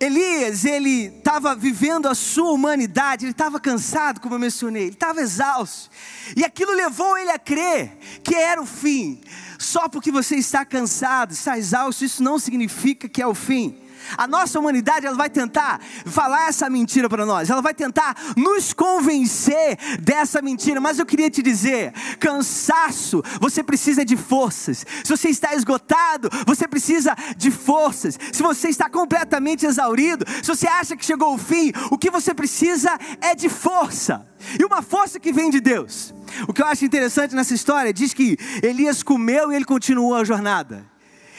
Elias, 0.00 0.64
ele 0.64 1.06
estava 1.06 1.56
vivendo 1.56 2.06
a 2.06 2.14
sua 2.14 2.52
humanidade, 2.52 3.24
ele 3.24 3.32
estava 3.32 3.58
cansado, 3.58 4.20
como 4.20 4.34
eu 4.34 4.38
mencionei, 4.38 4.84
ele 4.84 4.92
estava 4.92 5.20
exausto, 5.20 5.90
e 6.36 6.44
aquilo 6.44 6.72
levou 6.72 7.18
ele 7.18 7.32
a 7.32 7.38
crer 7.38 7.96
que 8.22 8.34
era 8.34 8.62
o 8.62 8.66
fim. 8.66 9.20
Só 9.58 9.88
porque 9.88 10.12
você 10.12 10.36
está 10.36 10.64
cansado, 10.64 11.32
está 11.32 11.58
exausto, 11.58 12.04
isso 12.04 12.22
não 12.22 12.38
significa 12.38 13.08
que 13.08 13.20
é 13.20 13.26
o 13.26 13.34
fim. 13.34 13.76
A 14.16 14.26
nossa 14.26 14.58
humanidade 14.58 15.06
ela 15.06 15.16
vai 15.16 15.30
tentar 15.30 15.80
falar 16.06 16.48
essa 16.48 16.68
mentira 16.68 17.08
para 17.08 17.26
nós, 17.26 17.50
ela 17.50 17.62
vai 17.62 17.74
tentar 17.74 18.14
nos 18.36 18.72
convencer 18.72 19.76
dessa 20.00 20.40
mentira, 20.40 20.80
mas 20.80 20.98
eu 20.98 21.06
queria 21.06 21.30
te 21.30 21.42
dizer: 21.42 21.92
cansaço, 22.18 23.22
você 23.40 23.62
precisa 23.62 24.04
de 24.04 24.16
forças. 24.16 24.84
Se 25.04 25.10
você 25.10 25.28
está 25.28 25.54
esgotado, 25.54 26.28
você 26.46 26.66
precisa 26.66 27.14
de 27.36 27.50
forças. 27.50 28.18
Se 28.32 28.42
você 28.42 28.68
está 28.68 28.88
completamente 28.88 29.66
exaurido, 29.66 30.24
se 30.42 30.48
você 30.48 30.66
acha 30.66 30.96
que 30.96 31.04
chegou 31.04 31.34
o 31.34 31.38
fim, 31.38 31.72
o 31.90 31.98
que 31.98 32.10
você 32.10 32.34
precisa 32.34 32.98
é 33.20 33.34
de 33.34 33.48
força. 33.48 34.26
E 34.58 34.64
uma 34.64 34.82
força 34.82 35.18
que 35.18 35.32
vem 35.32 35.50
de 35.50 35.60
Deus. 35.60 36.14
O 36.46 36.52
que 36.52 36.62
eu 36.62 36.66
acho 36.66 36.84
interessante 36.84 37.34
nessa 37.34 37.54
história 37.54 37.92
diz 37.92 38.14
que 38.14 38.36
Elias 38.62 39.02
comeu 39.02 39.50
e 39.50 39.56
ele 39.56 39.64
continuou 39.64 40.14
a 40.14 40.24
jornada. 40.24 40.86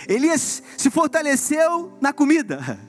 Elias 0.08 0.63
se 0.77 0.89
fortaleceu 0.89 1.94
na 2.01 2.13
comida. 2.13 2.79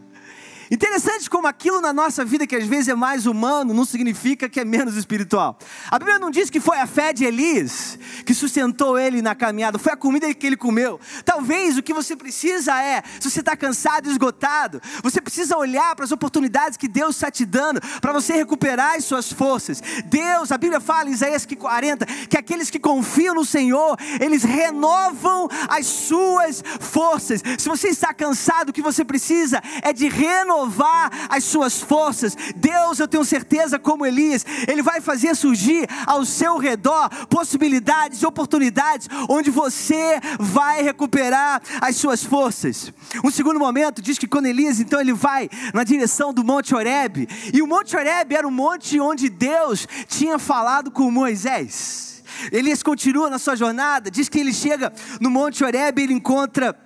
Interessante 0.70 1.28
como 1.28 1.48
aquilo 1.48 1.80
na 1.80 1.92
nossa 1.92 2.24
vida 2.24 2.46
que 2.46 2.54
às 2.54 2.64
vezes 2.64 2.86
é 2.86 2.94
mais 2.94 3.26
humano 3.26 3.74
não 3.74 3.84
significa 3.84 4.48
que 4.48 4.60
é 4.60 4.64
menos 4.64 4.94
espiritual. 4.94 5.58
A 5.90 5.98
Bíblia 5.98 6.16
não 6.16 6.30
diz 6.30 6.48
que 6.48 6.60
foi 6.60 6.78
a 6.78 6.86
fé 6.86 7.12
de 7.12 7.24
Elias 7.24 7.98
que 8.24 8.32
sustentou 8.32 8.96
ele 8.96 9.20
na 9.20 9.34
caminhada, 9.34 9.80
foi 9.80 9.92
a 9.92 9.96
comida 9.96 10.32
que 10.32 10.46
ele 10.46 10.56
comeu. 10.56 11.00
Talvez 11.24 11.76
o 11.76 11.82
que 11.82 11.92
você 11.92 12.14
precisa 12.14 12.80
é, 12.80 13.02
se 13.18 13.28
você 13.28 13.40
está 13.40 13.56
cansado 13.56 14.08
esgotado, 14.08 14.80
você 15.02 15.20
precisa 15.20 15.56
olhar 15.56 15.96
para 15.96 16.04
as 16.04 16.12
oportunidades 16.12 16.76
que 16.76 16.86
Deus 16.86 17.16
está 17.16 17.32
te 17.32 17.44
dando 17.44 17.80
para 18.00 18.12
você 18.12 18.34
recuperar 18.34 18.94
as 18.94 19.04
suas 19.04 19.32
forças. 19.32 19.82
Deus, 20.04 20.52
a 20.52 20.58
Bíblia 20.58 20.78
fala 20.80 21.08
em 21.08 21.12
Isaías 21.12 21.44
40 21.44 22.06
que 22.28 22.36
aqueles 22.36 22.70
que 22.70 22.78
confiam 22.78 23.34
no 23.34 23.44
Senhor, 23.44 23.96
eles 24.20 24.44
renovam 24.44 25.48
as 25.68 25.86
suas 25.86 26.62
forças. 26.78 27.42
Se 27.58 27.68
você 27.68 27.88
está 27.88 28.14
cansado, 28.14 28.68
o 28.68 28.72
que 28.72 28.80
você 28.80 29.04
precisa 29.04 29.60
é 29.82 29.92
de 29.92 30.08
renovar 30.08 30.59
renovar 30.60 31.10
as 31.28 31.44
suas 31.44 31.80
forças. 31.80 32.36
Deus, 32.56 32.98
eu 32.98 33.08
tenho 33.08 33.24
certeza, 33.24 33.78
como 33.78 34.04
Elias, 34.04 34.44
Ele 34.68 34.82
vai 34.82 35.00
fazer 35.00 35.34
surgir 35.34 35.88
ao 36.06 36.24
seu 36.24 36.58
redor 36.58 37.08
possibilidades 37.26 38.22
oportunidades 38.22 39.08
onde 39.28 39.50
você 39.50 40.20
vai 40.38 40.82
recuperar 40.82 41.62
as 41.80 41.96
suas 41.96 42.22
forças. 42.22 42.92
Um 43.24 43.30
segundo 43.30 43.58
momento 43.58 44.02
diz 44.02 44.18
que 44.18 44.28
quando 44.28 44.46
Elias, 44.46 44.80
então, 44.80 45.00
ele 45.00 45.12
vai 45.12 45.48
na 45.72 45.84
direção 45.84 46.32
do 46.32 46.44
Monte 46.44 46.74
Horebe, 46.74 47.28
e 47.52 47.62
o 47.62 47.66
Monte 47.66 47.96
Horebe 47.96 48.34
era 48.34 48.46
o 48.46 48.50
monte 48.50 49.00
onde 49.00 49.28
Deus 49.28 49.86
tinha 50.08 50.38
falado 50.38 50.90
com 50.90 51.10
Moisés. 51.10 52.22
Elias 52.52 52.82
continua 52.82 53.28
na 53.28 53.38
sua 53.38 53.56
jornada, 53.56 54.10
diz 54.10 54.28
que 54.28 54.38
ele 54.38 54.52
chega 54.52 54.92
no 55.20 55.30
Monte 55.30 55.64
Horebe 55.64 56.00
e 56.00 56.04
ele 56.04 56.14
encontra 56.14 56.76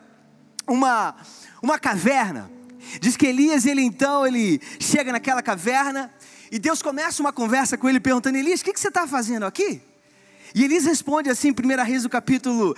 uma, 0.67 1.15
uma 1.63 1.79
caverna. 1.79 2.51
Diz 3.01 3.17
que 3.17 3.27
Elias, 3.27 3.67
ele 3.67 3.83
então, 3.83 4.27
ele 4.27 4.61
chega 4.79 5.13
naquela 5.13 5.43
caverna 5.43 6.11
e 6.51 6.59
Deus 6.59 6.83
começa 6.83 7.23
uma 7.23 7.33
conversa 7.33 7.77
com 7.77 7.89
ele 7.89 8.01
perguntando: 8.01 8.39
Elias, 8.39 8.61
o 8.61 8.65
que, 8.65 8.73
que 8.73 8.81
você 8.81 8.89
está 8.89 9.07
fazendo 9.07 9.45
aqui? 9.45 9.83
E 10.55 10.63
Elias 10.63 10.85
responde 10.85 11.29
assim, 11.29 11.51
1 11.51 11.83
Reis, 11.83 12.05
do 12.05 12.09
capítulo 12.09 12.77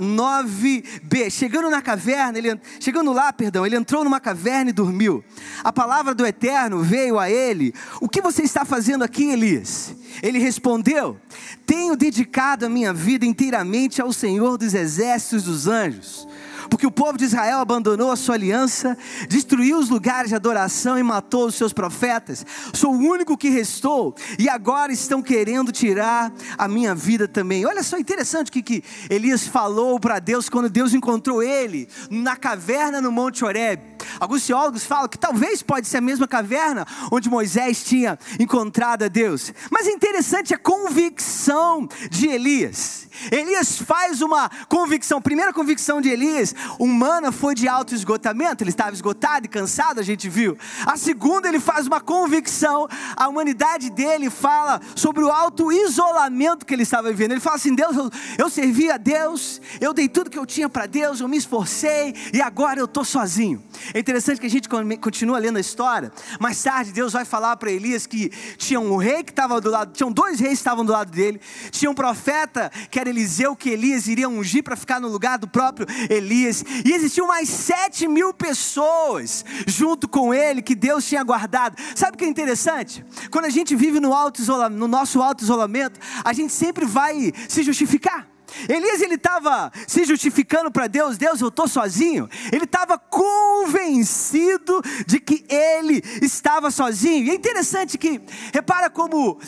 9b. 0.00 1.26
Ah, 1.26 1.28
chegando 1.28 1.68
na 1.68 1.82
caverna, 1.82 2.38
ele, 2.38 2.58
chegando 2.80 3.12
lá, 3.12 3.30
perdão, 3.30 3.66
ele 3.66 3.76
entrou 3.76 4.02
numa 4.02 4.18
caverna 4.18 4.70
e 4.70 4.72
dormiu. 4.72 5.22
A 5.62 5.70
palavra 5.70 6.14
do 6.14 6.24
Eterno 6.24 6.82
veio 6.82 7.18
a 7.18 7.30
ele: 7.30 7.74
O 8.00 8.08
que 8.08 8.22
você 8.22 8.42
está 8.42 8.64
fazendo 8.64 9.04
aqui, 9.04 9.32
Elias? 9.32 9.94
Ele 10.22 10.38
respondeu: 10.38 11.20
Tenho 11.66 11.94
dedicado 11.94 12.64
a 12.64 12.70
minha 12.70 12.94
vida 12.94 13.26
inteiramente 13.26 14.00
ao 14.00 14.14
Senhor 14.14 14.56
dos 14.56 14.72
exércitos 14.72 15.42
dos 15.42 15.66
anjos 15.66 16.26
porque 16.70 16.86
o 16.86 16.90
povo 16.90 17.18
de 17.18 17.24
Israel 17.24 17.58
abandonou 17.58 18.10
a 18.12 18.16
sua 18.16 18.36
aliança, 18.36 18.96
destruiu 19.28 19.78
os 19.78 19.90
lugares 19.90 20.30
de 20.30 20.36
adoração 20.36 20.96
e 20.96 21.02
matou 21.02 21.46
os 21.46 21.56
seus 21.56 21.72
profetas. 21.72 22.46
Sou 22.72 22.94
o 22.94 22.98
único 22.98 23.36
que 23.36 23.50
restou 23.50 24.14
e 24.38 24.48
agora 24.48 24.92
estão 24.92 25.20
querendo 25.20 25.72
tirar 25.72 26.32
a 26.56 26.68
minha 26.68 26.94
vida 26.94 27.26
também. 27.26 27.66
Olha 27.66 27.82
só 27.82 27.98
interessante 27.98 28.48
o 28.48 28.52
que, 28.52 28.62
que 28.62 28.84
Elias 29.10 29.46
falou 29.46 29.98
para 29.98 30.20
Deus 30.20 30.48
quando 30.48 30.70
Deus 30.70 30.94
encontrou 30.94 31.42
ele 31.42 31.88
na 32.08 32.36
caverna 32.36 33.00
no 33.00 33.10
Monte 33.10 33.44
Horeb. 33.44 33.89
Alguns 34.18 34.46
teólogos 34.46 34.84
falam 34.84 35.08
que 35.08 35.18
talvez 35.18 35.62
pode 35.62 35.86
ser 35.86 35.98
a 35.98 36.00
mesma 36.00 36.26
caverna 36.26 36.86
onde 37.10 37.28
Moisés 37.28 37.82
tinha 37.84 38.18
encontrado 38.38 39.04
a 39.04 39.08
Deus. 39.08 39.52
Mas 39.70 39.86
é 39.86 39.90
interessante 39.90 40.54
a 40.54 40.58
convicção 40.58 41.88
de 42.10 42.28
Elias. 42.28 43.08
Elias 43.30 43.78
faz 43.78 44.22
uma 44.22 44.50
convicção. 44.68 45.20
Primeira 45.20 45.52
convicção 45.52 46.00
de 46.00 46.08
Elias, 46.08 46.54
humana, 46.78 47.32
foi 47.32 47.54
de 47.54 47.68
auto 47.68 47.94
esgotamento. 47.94 48.62
Ele 48.62 48.70
estava 48.70 48.92
esgotado 48.92 49.46
e 49.46 49.48
cansado, 49.48 50.00
a 50.00 50.02
gente 50.02 50.28
viu. 50.28 50.56
A 50.86 50.96
segunda, 50.96 51.48
ele 51.48 51.60
faz 51.60 51.86
uma 51.86 52.00
convicção. 52.00 52.88
A 53.16 53.28
humanidade 53.28 53.90
dele 53.90 54.30
fala 54.30 54.80
sobre 54.94 55.22
o 55.22 55.30
auto 55.30 55.70
isolamento 55.72 56.64
que 56.64 56.74
ele 56.74 56.82
estava 56.82 57.08
vivendo. 57.08 57.32
Ele 57.32 57.40
fala 57.40 57.56
assim: 57.56 57.74
Deus, 57.74 57.96
eu, 57.96 58.10
eu 58.38 58.50
servi 58.50 58.90
a 58.90 58.96
Deus, 58.96 59.60
eu 59.80 59.92
dei 59.92 60.08
tudo 60.08 60.30
que 60.30 60.38
eu 60.38 60.46
tinha 60.46 60.68
para 60.68 60.86
Deus, 60.86 61.20
eu 61.20 61.28
me 61.28 61.36
esforcei 61.36 62.14
e 62.32 62.40
agora 62.40 62.80
eu 62.80 62.84
estou 62.84 63.04
sozinho. 63.04 63.62
É 63.92 63.98
interessante 63.98 64.40
que 64.40 64.46
a 64.46 64.50
gente 64.50 64.68
continua 64.68 65.38
lendo 65.38 65.56
a 65.56 65.60
história. 65.60 66.12
Mais 66.38 66.62
tarde, 66.62 66.92
Deus 66.92 67.12
vai 67.12 67.24
falar 67.24 67.56
para 67.56 67.70
Elias 67.70 68.06
que 68.06 68.30
tinha 68.56 68.80
um 68.80 68.96
rei 68.96 69.22
que 69.22 69.32
estava 69.32 69.60
do 69.60 69.70
lado, 69.70 69.92
tinham 69.92 70.12
dois 70.12 70.40
reis 70.40 70.54
que 70.54 70.60
estavam 70.60 70.84
do 70.84 70.92
lado 70.92 71.10
dele, 71.10 71.40
tinha 71.70 71.90
um 71.90 71.94
profeta 71.94 72.70
que 72.90 72.98
era 72.98 73.08
Eliseu 73.08 73.56
que 73.56 73.70
Elias 73.70 74.06
iria 74.06 74.28
ungir 74.28 74.62
para 74.62 74.76
ficar 74.76 75.00
no 75.00 75.08
lugar 75.08 75.38
do 75.38 75.48
próprio 75.48 75.86
Elias, 76.08 76.64
e 76.84 76.92
existiam 76.92 77.26
mais 77.26 77.48
sete 77.48 78.06
mil 78.06 78.32
pessoas 78.32 79.44
junto 79.66 80.08
com 80.08 80.32
ele 80.32 80.62
que 80.62 80.74
Deus 80.74 81.06
tinha 81.06 81.22
guardado. 81.22 81.76
Sabe 81.94 82.14
o 82.14 82.18
que 82.18 82.24
é 82.24 82.28
interessante? 82.28 83.04
Quando 83.30 83.44
a 83.46 83.50
gente 83.50 83.74
vive 83.74 84.00
no, 84.00 84.12
alto 84.12 84.42
no 84.70 84.88
nosso 84.88 85.22
alto 85.22 85.42
isolamento, 85.42 85.98
a 86.24 86.32
gente 86.32 86.52
sempre 86.52 86.84
vai 86.84 87.32
se 87.48 87.62
justificar. 87.62 88.28
Elias 88.68 89.00
ele 89.00 89.14
estava 89.14 89.72
se 89.86 90.04
justificando 90.04 90.70
para 90.70 90.86
Deus, 90.86 91.16
Deus 91.16 91.40
eu 91.40 91.48
estou 91.48 91.68
sozinho. 91.68 92.28
Ele 92.52 92.64
estava 92.64 92.98
convencido 92.98 94.80
de 95.06 95.20
que 95.20 95.44
ele 95.48 96.02
estava 96.22 96.70
sozinho. 96.70 97.26
E 97.26 97.30
é 97.30 97.34
interessante 97.34 97.98
que, 97.98 98.20
repara 98.52 98.90
como 98.90 99.38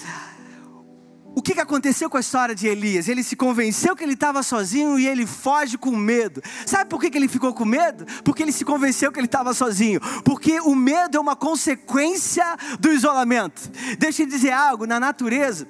o 1.35 1.41
que, 1.41 1.55
que 1.55 1.61
aconteceu 1.61 2.11
com 2.11 2.19
a 2.19 2.21
história 2.21 2.55
de 2.55 2.67
Elias? 2.67 3.09
Ele 3.09 3.23
se 3.23 3.35
convenceu 3.35 3.97
que 3.97 4.05
ele 4.05 4.13
estava 4.13 4.43
sozinho 4.43 4.99
e 4.99 5.07
ele 5.07 5.27
foge 5.27 5.79
com 5.79 5.91
medo. 5.97 6.43
Sabe 6.67 6.91
por 6.91 7.01
que, 7.01 7.11
que 7.11 7.17
ele 7.17 7.29
ficou 7.29 7.55
com 7.55 7.65
medo? 7.65 8.05
Porque 8.23 8.43
ele 8.43 8.53
se 8.53 8.65
convenceu 8.65 9.11
que 9.11 9.19
ele 9.19 9.27
estava 9.27 9.55
sozinho. 9.55 10.01
Porque 10.25 10.61
o 10.61 10.75
medo 10.75 11.17
é 11.17 11.21
uma 11.21 11.35
consequência 11.35 12.45
do 12.79 12.93
isolamento. 12.93 13.63
Deixa 13.99 14.23
eu 14.23 14.27
dizer 14.27 14.53
algo: 14.53 14.87
na 14.87 15.01
natureza 15.01 15.67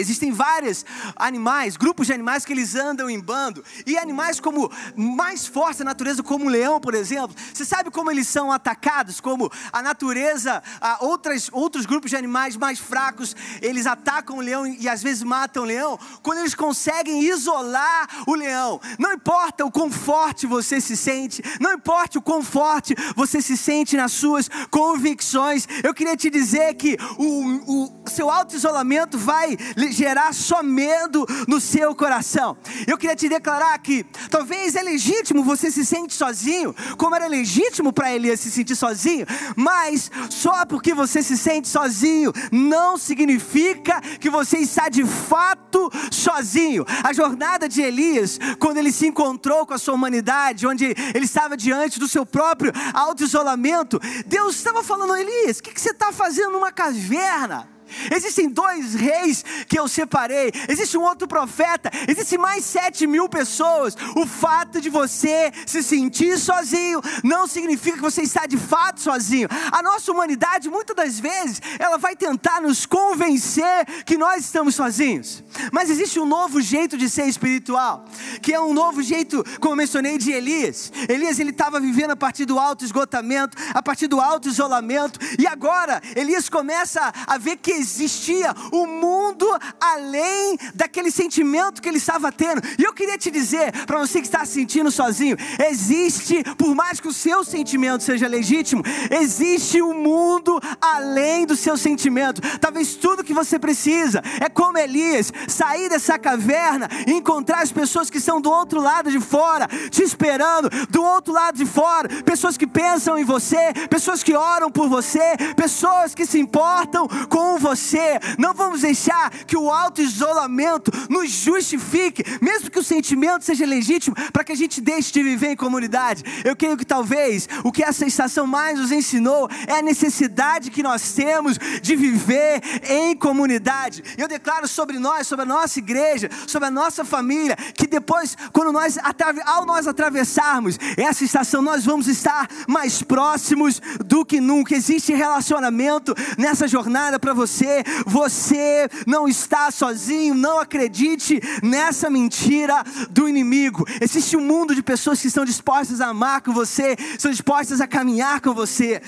Existem 0.00 0.32
vários 0.32 0.84
animais, 1.16 1.76
grupos 1.76 2.06
de 2.06 2.12
animais 2.12 2.44
que 2.44 2.52
eles 2.52 2.74
andam 2.74 3.08
em 3.08 3.20
bando. 3.20 3.64
E 3.86 3.98
animais 3.98 4.40
como 4.40 4.70
mais 4.96 5.46
fortes 5.46 5.78
da 5.78 5.84
natureza, 5.84 6.22
como 6.22 6.46
o 6.46 6.48
leão, 6.48 6.80
por 6.80 6.94
exemplo. 6.94 7.36
Você 7.52 7.64
sabe 7.64 7.90
como 7.90 8.10
eles 8.10 8.26
são 8.28 8.50
atacados? 8.50 9.20
Como 9.20 9.50
a 9.72 9.82
natureza, 9.82 10.62
a 10.80 11.04
outras, 11.04 11.48
outros 11.52 11.86
grupos 11.86 12.10
de 12.10 12.16
animais 12.16 12.56
mais 12.56 12.78
fracos, 12.78 13.36
eles 13.60 13.86
atacam 13.86 14.38
o 14.38 14.40
leão 14.40 14.66
e 14.66 14.88
às 14.88 15.02
vezes 15.02 15.22
matam 15.22 15.62
o 15.62 15.66
leão. 15.66 15.98
Quando 16.22 16.38
eles 16.38 16.54
conseguem 16.54 17.22
isolar 17.22 18.08
o 18.26 18.34
leão. 18.34 18.80
Não 18.98 19.12
importa 19.12 19.64
o 19.64 19.70
quão 19.70 19.90
forte 19.90 20.46
você 20.46 20.80
se 20.80 20.96
sente, 20.96 21.42
não 21.60 21.74
importa 21.74 22.18
o 22.18 22.22
quão 22.22 22.42
forte 22.42 22.94
você 23.14 23.42
se 23.42 23.56
sente 23.56 23.96
nas 23.96 24.12
suas 24.12 24.48
convicções. 24.70 25.66
Eu 25.82 25.94
queria 25.94 26.16
te 26.16 26.30
dizer 26.30 26.74
que 26.74 26.96
o, 27.18 28.04
o 28.04 28.08
seu 28.08 28.30
auto-isolamento 28.30 29.18
vai 29.18 29.56
gerar 29.90 30.32
só 30.34 30.62
medo 30.62 31.26
no 31.46 31.60
seu 31.60 31.94
coração. 31.94 32.56
Eu 32.86 32.98
queria 32.98 33.16
te 33.16 33.28
declarar 33.28 33.78
que 33.78 34.04
talvez 34.30 34.74
é 34.74 34.82
legítimo 34.82 35.42
você 35.42 35.70
se 35.70 35.84
sente 35.84 36.14
sozinho, 36.14 36.74
como 36.96 37.14
era 37.14 37.26
legítimo 37.26 37.92
para 37.92 38.12
Elias 38.12 38.40
se 38.40 38.50
sentir 38.50 38.76
sozinho, 38.76 39.26
mas 39.56 40.10
só 40.28 40.64
porque 40.66 40.94
você 40.94 41.22
se 41.22 41.36
sente 41.36 41.68
sozinho 41.68 42.32
não 42.50 42.96
significa 42.96 44.00
que 44.18 44.30
você 44.30 44.58
está 44.58 44.88
de 44.88 45.04
fato 45.04 45.90
sozinho. 46.10 46.84
A 47.02 47.12
jornada 47.12 47.68
de 47.68 47.82
Elias, 47.82 48.38
quando 48.58 48.78
ele 48.78 48.92
se 48.92 49.06
encontrou 49.06 49.66
com 49.66 49.74
a 49.74 49.78
sua 49.78 49.94
humanidade, 49.94 50.66
onde 50.66 50.84
ele 51.14 51.24
estava 51.24 51.56
diante 51.56 51.98
do 51.98 52.08
seu 52.08 52.24
próprio 52.24 52.72
auto-isolamento, 52.94 54.00
Deus 54.26 54.56
estava 54.56 54.82
falando: 54.82 55.16
Elias, 55.16 55.58
o 55.58 55.62
que, 55.62 55.72
que 55.72 55.80
você 55.80 55.90
está 55.90 56.12
fazendo 56.12 56.52
numa 56.52 56.72
caverna? 56.72 57.79
Existem 58.10 58.48
dois 58.48 58.94
reis 58.94 59.44
que 59.68 59.78
eu 59.78 59.88
separei. 59.88 60.52
Existe 60.68 60.96
um 60.96 61.02
outro 61.02 61.26
profeta. 61.26 61.90
Existem 62.08 62.38
mais 62.38 62.64
sete 62.64 63.06
mil 63.06 63.28
pessoas. 63.28 63.96
O 64.16 64.26
fato 64.26 64.80
de 64.80 64.88
você 64.88 65.52
se 65.66 65.82
sentir 65.82 66.38
sozinho 66.38 67.00
não 67.22 67.46
significa 67.46 67.96
que 67.96 68.02
você 68.02 68.22
está 68.22 68.46
de 68.46 68.56
fato 68.56 69.00
sozinho. 69.00 69.48
A 69.72 69.82
nossa 69.82 70.10
humanidade, 70.10 70.68
muitas 70.68 70.96
das 70.96 71.20
vezes, 71.20 71.60
ela 71.78 71.98
vai 71.98 72.16
tentar 72.16 72.60
nos 72.60 72.86
convencer 72.86 73.86
que 74.04 74.16
nós 74.16 74.44
estamos 74.44 74.74
sozinhos. 74.74 75.42
Mas 75.72 75.90
existe 75.90 76.18
um 76.18 76.26
novo 76.26 76.60
jeito 76.60 76.96
de 76.96 77.08
ser 77.08 77.26
espiritual, 77.26 78.04
que 78.42 78.52
é 78.52 78.60
um 78.60 78.72
novo 78.72 79.02
jeito, 79.02 79.44
como 79.60 79.72
eu 79.72 79.76
mencionei, 79.76 80.18
de 80.18 80.30
Elias. 80.30 80.92
Elias 81.08 81.38
ele 81.38 81.50
estava 81.50 81.80
vivendo 81.80 82.12
a 82.12 82.16
partir 82.16 82.44
do 82.44 82.58
alto 82.58 82.84
esgotamento, 82.84 83.56
a 83.74 83.82
partir 83.82 84.06
do 84.06 84.20
alto 84.20 84.48
isolamento, 84.48 85.18
e 85.38 85.46
agora 85.46 86.00
Elias 86.14 86.48
começa 86.48 87.12
a 87.26 87.38
ver 87.38 87.56
que 87.56 87.72
existia 87.80 88.54
o 88.70 88.84
um 88.84 89.00
mundo 89.00 89.46
além 89.80 90.56
daquele 90.74 91.10
sentimento 91.10 91.80
que 91.80 91.88
ele 91.88 91.98
estava 91.98 92.30
tendo. 92.30 92.62
E 92.78 92.82
eu 92.82 92.92
queria 92.92 93.18
te 93.18 93.30
dizer, 93.30 93.72
para 93.86 93.98
você 93.98 94.20
que 94.20 94.26
está 94.26 94.44
se 94.44 94.52
sentindo 94.52 94.90
sozinho, 94.90 95.36
existe, 95.70 96.44
por 96.56 96.74
mais 96.74 97.00
que 97.00 97.08
o 97.08 97.12
seu 97.12 97.42
sentimento 97.44 98.04
seja 98.04 98.28
legítimo, 98.28 98.82
existe 99.10 99.80
um 99.82 99.94
mundo 99.94 100.60
além 100.80 101.46
do 101.46 101.56
seu 101.56 101.76
sentimento. 101.76 102.40
Talvez 102.58 102.94
tudo 102.94 103.24
que 103.24 103.34
você 103.34 103.58
precisa 103.58 104.22
é 104.40 104.48
como 104.48 104.78
Elias, 104.78 105.32
sair 105.48 105.88
dessa 105.88 106.18
caverna 106.18 106.88
e 107.06 107.12
encontrar 107.12 107.62
as 107.62 107.72
pessoas 107.72 108.10
que 108.10 108.18
estão 108.18 108.40
do 108.40 108.50
outro 108.50 108.80
lado 108.80 109.10
de 109.10 109.20
fora, 109.20 109.66
te 109.90 110.02
esperando, 110.02 110.68
do 110.88 111.02
outro 111.02 111.32
lado 111.32 111.56
de 111.56 111.66
fora, 111.66 112.08
pessoas 112.22 112.56
que 112.56 112.66
pensam 112.66 113.18
em 113.18 113.24
você, 113.24 113.72
pessoas 113.88 114.22
que 114.22 114.34
oram 114.34 114.70
por 114.70 114.88
você, 114.88 115.36
pessoas 115.56 116.14
que 116.14 116.26
se 116.26 116.38
importam 116.38 117.08
com 117.28 117.58
você 117.58 117.69
você. 117.70 118.18
Não 118.38 118.52
vamos 118.52 118.80
deixar 118.80 119.30
que 119.46 119.56
o 119.56 119.70
auto-isolamento 119.70 120.90
nos 121.08 121.30
justifique, 121.30 122.24
mesmo 122.40 122.70
que 122.70 122.78
o 122.78 122.84
sentimento 122.84 123.44
seja 123.44 123.64
legítimo, 123.64 124.16
para 124.32 124.44
que 124.44 124.52
a 124.52 124.56
gente 124.56 124.80
deixe 124.80 125.12
de 125.12 125.22
viver 125.22 125.52
em 125.52 125.56
comunidade. 125.56 126.22
Eu 126.44 126.56
creio 126.56 126.76
que 126.76 126.84
talvez 126.84 127.48
o 127.64 127.70
que 127.70 127.82
essa 127.82 128.06
estação 128.06 128.46
mais 128.46 128.78
nos 128.78 128.90
ensinou 128.90 129.48
é 129.66 129.78
a 129.78 129.82
necessidade 129.82 130.70
que 130.70 130.82
nós 130.82 131.12
temos 131.12 131.58
de 131.80 131.94
viver 131.96 132.60
em 132.88 133.16
comunidade. 133.16 134.02
Eu 134.18 134.26
declaro 134.26 134.66
sobre 134.66 134.98
nós, 134.98 135.26
sobre 135.26 135.44
a 135.44 135.48
nossa 135.48 135.78
igreja, 135.78 136.28
sobre 136.46 136.66
a 136.68 136.70
nossa 136.70 137.04
família, 137.04 137.56
que 137.74 137.86
depois, 137.86 138.36
quando 138.52 138.72
nós, 138.72 138.98
ao 139.46 139.64
nós 139.64 139.86
atravessarmos 139.86 140.78
essa 140.96 141.24
estação, 141.24 141.62
nós 141.62 141.84
vamos 141.84 142.08
estar 142.08 142.48
mais 142.66 143.02
próximos 143.02 143.80
do 144.04 144.24
que 144.24 144.40
nunca. 144.40 144.74
Existe 144.74 145.12
relacionamento 145.12 146.14
nessa 146.36 146.66
jornada 146.66 147.18
para 147.18 147.32
você 147.32 147.59
você. 147.60 147.84
Você 148.06 148.88
não 149.06 149.28
está 149.28 149.70
sozinho, 149.70 150.34
não 150.34 150.58
acredite 150.58 151.40
nessa 151.62 152.08
mentira 152.08 152.82
do 153.10 153.28
inimigo. 153.28 153.84
Existe 154.00 154.36
um 154.36 154.44
mundo 154.44 154.74
de 154.74 154.82
pessoas 154.82 155.20
que 155.20 155.28
estão 155.28 155.44
dispostas 155.44 156.00
a 156.00 156.08
amar 156.08 156.40
com 156.40 156.52
você, 156.52 156.96
estão 156.98 157.30
dispostas 157.30 157.80
a 157.80 157.86
caminhar 157.86 158.40
com 158.40 158.54
você. 158.54 159.02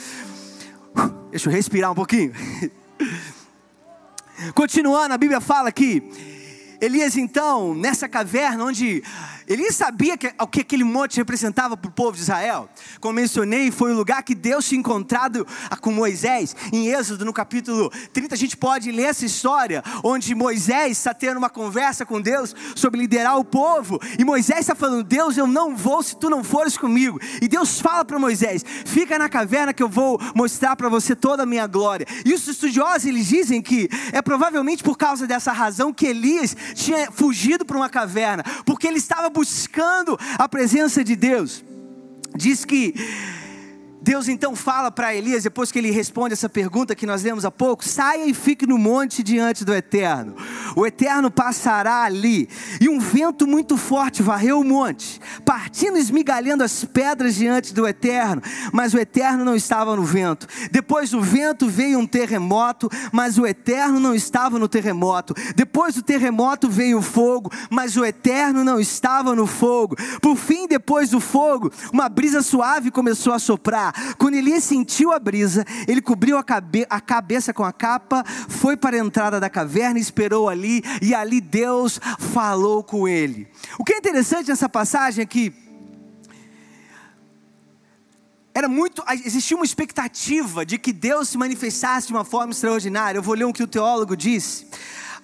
Deixa 1.31 1.49
eu 1.49 1.53
respirar 1.53 1.93
um 1.93 1.95
pouquinho. 1.95 2.33
Continuando, 4.55 5.15
a 5.15 5.19
Bíblia 5.19 5.41
fala 5.41 5.71
que 5.71 6.03
Elias, 6.81 7.17
então, 7.17 7.77
nessa 7.77 8.09
caverna 8.09 8.65
onde 8.65 9.05
ele 9.47 9.71
sabia 9.73 10.17
que, 10.17 10.33
o 10.41 10.47
que 10.47 10.61
aquele 10.61 10.85
monte 10.85 11.17
representava 11.17 11.77
para 11.77 11.89
o 11.89 11.93
povo 11.93 12.17
de 12.17 12.23
Israel. 12.23 12.69
Como 13.01 13.15
mencionei, 13.15 13.71
foi 13.71 13.93
o 13.93 13.97
lugar 13.97 14.23
que 14.23 14.35
Deus 14.35 14.67
tinha 14.67 14.79
encontrado 14.79 15.47
com 15.81 15.93
Moisés. 15.93 16.55
Em 16.73 16.89
Êxodo, 16.89 17.25
no 17.25 17.33
capítulo 17.33 17.91
30, 18.13 18.35
a 18.35 18.39
gente 18.39 18.57
pode 18.57 18.91
ler 18.91 19.05
essa 19.05 19.25
história, 19.25 19.83
onde 20.03 20.35
Moisés 20.35 20.99
está 20.99 21.13
tendo 21.15 21.39
uma 21.39 21.51
conversa 21.51 22.05
com 22.05 22.21
Deus 22.21 22.55
sobre 22.75 23.01
liderar 23.01 23.39
o 23.39 23.45
povo. 23.45 24.01
E 24.19 24.25
Moisés 24.25 24.61
está 24.61 24.75
falando: 24.75 25.03
Deus, 25.03 25.37
eu 25.37 25.47
não 25.47 25.77
vou 25.77 26.03
se 26.03 26.17
tu 26.17 26.31
não 26.31 26.45
fores 26.45 26.77
comigo. 26.77 27.21
E 27.41 27.49
Deus 27.49 27.81
fala 27.81 28.05
para 28.05 28.19
Moisés: 28.19 28.65
fica 28.85 29.19
na 29.19 29.29
caverna 29.29 29.73
que 29.73 29.83
eu 29.83 29.89
vou 29.89 30.21
mostrar 30.35 30.77
para 30.77 30.89
você 30.89 31.15
toda 31.15 31.43
a 31.43 31.47
minha 31.47 31.67
glória. 31.67 32.07
E 32.25 32.33
os 32.33 32.47
estudiosos 32.47 33.07
eles 33.07 33.27
dizem 33.27 33.61
que 33.61 33.89
é 34.13 34.23
provavelmente 34.23 34.83
por 34.83 34.97
causa 34.97 35.27
dessa 35.27 35.53
razão 35.53 35.93
que 35.93 36.07
Elias 36.07 36.57
tinha 36.75 37.11
fugido 37.11 37.65
para 37.65 37.77
uma 37.77 37.89
caverna, 37.89 38.45
porque 38.65 38.87
ele 38.87 38.99
estava 38.99 39.31
buscando 39.33 40.19
a 40.39 40.49
presença 40.49 41.03
de 41.03 41.17
Deus. 41.17 41.65
Diz 42.37 42.65
que 42.65 42.95
Deus 44.03 44.27
então 44.27 44.57
fala 44.57 44.91
para 44.91 45.15
Elias, 45.15 45.45
depois 45.45 45.71
que 45.71 45.79
ele 45.79 45.93
responde 45.93 46.33
essa 46.33 46.49
pergunta 46.49 46.95
que 46.95 47.07
nós 47.07 47.23
lemos 47.23 47.45
há 47.45 47.53
pouco: 47.53 47.87
saia 47.87 48.27
e 48.27 48.35
fique 48.35 48.67
no 48.67 48.77
monte 48.77 49.23
diante 49.23 49.65
do 49.65 49.73
Eterno. 49.73 50.35
O 50.75 50.85
Eterno 50.85 51.31
passará 51.31 52.03
ali, 52.03 52.49
e 52.81 52.89
um 52.89 52.99
vento 52.99 53.47
muito 53.47 53.77
forte 53.77 54.21
varreu 54.21 54.59
o 54.59 54.65
monte, 54.65 55.21
partindo 55.45 55.97
e 55.97 56.01
esmigalhando 56.01 56.65
as 56.65 56.85
pedras 56.85 57.37
diante 57.37 57.73
do 57.73 57.87
Eterno, 57.87 58.43
mas 58.73 58.93
o 58.93 58.99
Eterno 58.99 59.45
não 59.45 59.55
estava 59.55 59.95
no 59.95 60.03
vento. 60.03 60.49
Depois 60.73 61.11
do 61.11 61.21
vento 61.21 61.69
veio 61.69 62.01
um 62.01 62.07
terremoto, 62.07 62.91
mas 63.13 63.39
o 63.39 63.47
Eterno 63.47 64.01
não 64.01 64.15
estava 64.15 64.59
no 64.59 64.67
terremoto. 64.67 65.33
Depois 65.55 65.95
do 65.95 66.03
terremoto 66.03 66.69
veio 66.69 66.99
o 66.99 67.03
fogo, 67.03 67.53
mas 67.71 67.97
o 67.97 68.05
Eterno 68.05 68.65
não 68.65 68.81
estava 68.81 69.37
no 69.37 69.47
fogo. 69.47 69.95
Por 70.21 70.37
fim, 70.37 70.67
depois 70.67 71.11
do 71.11 71.21
fogo, 71.21 71.71
uma 71.93 72.09
brisa 72.09 72.43
suave 72.43 72.91
começou 72.91 73.33
a 73.33 73.39
soprar. 73.39 73.92
Quando 74.19 74.35
Elias 74.35 74.65
sentiu 74.65 75.13
a 75.13 75.19
brisa, 75.19 75.65
ele 75.87 76.01
cobriu 76.01 76.37
a, 76.39 76.43
cabe 76.43 76.87
a 76.89 77.01
cabeça 77.01 77.53
com 77.53 77.65
a 77.65 77.73
capa, 77.73 78.25
foi 78.49 78.77
para 78.77 78.97
a 78.97 79.01
entrada 79.01 79.39
da 79.39 79.51
caverna, 79.51 79.99
esperou 79.99 80.49
ali, 80.49 80.83
e 81.01 81.15
ali 81.15 81.41
Deus 81.41 82.01
falou 82.19 82.83
com 82.83 83.07
ele. 83.09 83.49
O 83.79 83.85
que 83.85 83.95
é 83.95 83.99
interessante 83.99 84.49
nessa 84.49 84.69
passagem 84.69 85.23
é 85.23 85.27
que 85.27 85.53
era 88.55 88.69
muito, 88.69 89.03
existia 89.25 89.57
uma 89.57 89.65
expectativa 89.65 90.65
de 90.67 90.79
que 90.79 90.93
Deus 90.93 91.31
se 91.31 91.39
manifestasse 91.39 92.09
de 92.09 92.13
uma 92.13 92.25
forma 92.25 92.53
extraordinária. 92.53 93.19
Eu 93.19 93.23
vou 93.23 93.35
ler 93.35 93.45
o 93.45 93.53
que 93.53 93.63
o 93.63 93.67
teólogo 93.67 94.15
disse. 94.15 94.67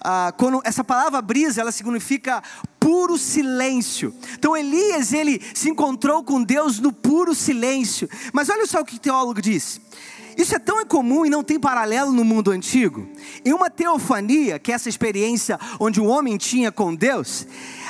Ah, 0.01 0.33
quando 0.35 0.61
essa 0.63 0.83
palavra 0.83 1.21
brisa, 1.21 1.61
ela 1.61 1.71
significa 1.71 2.41
puro 2.89 3.19
silêncio. 3.19 4.11
Então 4.33 4.57
Elias, 4.57 5.13
ele 5.13 5.39
se 5.53 5.69
encontrou 5.69 6.23
com 6.23 6.41
Deus 6.41 6.79
no 6.79 6.91
puro 6.91 7.35
silêncio. 7.35 8.09
Mas 8.33 8.49
olha 8.49 8.65
só 8.65 8.79
o 8.81 8.85
que 8.85 8.95
o 8.95 8.99
teólogo 8.99 9.39
diz. 9.39 9.79
Isso 10.35 10.55
é 10.55 10.59
tão 10.59 10.81
incomum 10.81 11.23
e 11.23 11.29
não 11.29 11.43
tem 11.43 11.59
paralelo 11.59 12.11
no 12.11 12.25
mundo 12.25 12.49
antigo. 12.49 13.07
Em 13.45 13.53
uma 13.53 13.69
teofania, 13.69 14.57
que 14.57 14.71
é 14.71 14.75
essa 14.75 14.89
experiência 14.89 15.59
onde 15.79 16.01
o 16.01 16.05
homem 16.05 16.35
tinha 16.35 16.71
com 16.71 16.95
Deus, 16.95 17.45